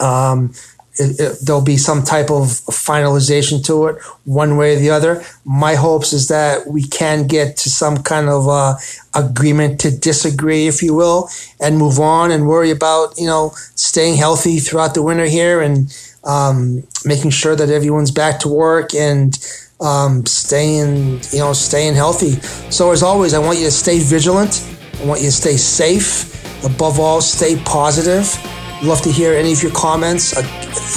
Um, 0.00 0.52
it, 0.98 1.20
it, 1.20 1.38
there'll 1.42 1.62
be 1.62 1.76
some 1.76 2.02
type 2.02 2.30
of 2.30 2.48
finalization 2.70 3.64
to 3.66 3.86
it, 3.86 4.02
one 4.24 4.56
way 4.56 4.76
or 4.76 4.78
the 4.78 4.90
other. 4.90 5.24
My 5.44 5.74
hopes 5.74 6.12
is 6.12 6.28
that 6.28 6.66
we 6.66 6.84
can 6.84 7.26
get 7.26 7.56
to 7.58 7.70
some 7.70 8.02
kind 8.02 8.28
of 8.28 8.48
uh, 8.48 8.76
agreement 9.14 9.80
to 9.80 9.96
disagree, 9.96 10.66
if 10.66 10.82
you 10.82 10.94
will, 10.94 11.28
and 11.60 11.78
move 11.78 11.98
on 11.98 12.30
and 12.30 12.46
worry 12.46 12.70
about 12.70 13.14
you 13.18 13.26
know 13.26 13.52
staying 13.74 14.16
healthy 14.16 14.58
throughout 14.58 14.94
the 14.94 15.02
winter 15.02 15.26
here 15.26 15.60
and 15.60 15.96
um, 16.24 16.82
making 17.04 17.30
sure 17.30 17.56
that 17.56 17.70
everyone's 17.70 18.10
back 18.10 18.38
to 18.40 18.48
work 18.48 18.94
and 18.94 19.38
um, 19.80 20.24
staying 20.26 21.20
you 21.32 21.38
know 21.38 21.52
staying 21.52 21.94
healthy. 21.94 22.32
So 22.70 22.90
as 22.92 23.02
always, 23.02 23.34
I 23.34 23.38
want 23.38 23.58
you 23.58 23.64
to 23.64 23.70
stay 23.70 23.98
vigilant. 23.98 24.62
I 25.00 25.06
want 25.06 25.20
you 25.20 25.26
to 25.26 25.32
stay 25.32 25.56
safe 25.56 26.32
Above 26.64 27.00
all, 27.00 27.20
stay 27.20 27.56
positive. 27.64 28.61
Love 28.82 29.00
to 29.02 29.12
hear 29.12 29.32
any 29.34 29.52
of 29.52 29.62
your 29.62 29.70
comments. 29.72 30.36
Uh, 30.36 30.42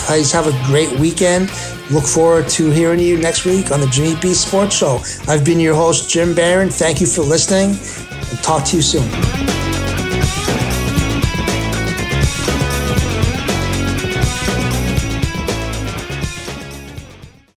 guys, 0.07 0.31
have 0.31 0.47
a 0.47 0.65
great 0.65 0.91
weekend. 0.99 1.51
Look 1.91 2.05
forward 2.05 2.49
to 2.49 2.71
hearing 2.71 2.99
you 2.99 3.15
next 3.15 3.45
week 3.45 3.71
on 3.71 3.79
the 3.79 3.85
Jimmy 3.87 4.19
B 4.19 4.33
Sports 4.33 4.75
Show. 4.75 5.01
I've 5.27 5.45
been 5.45 5.59
your 5.59 5.75
host, 5.75 6.09
Jim 6.09 6.33
Barron. 6.33 6.71
Thank 6.71 6.99
you 6.99 7.05
for 7.05 7.21
listening 7.21 7.77
and 8.09 8.39
talk 8.43 8.65
to 8.65 8.77
you 8.77 8.81
soon. 8.81 9.07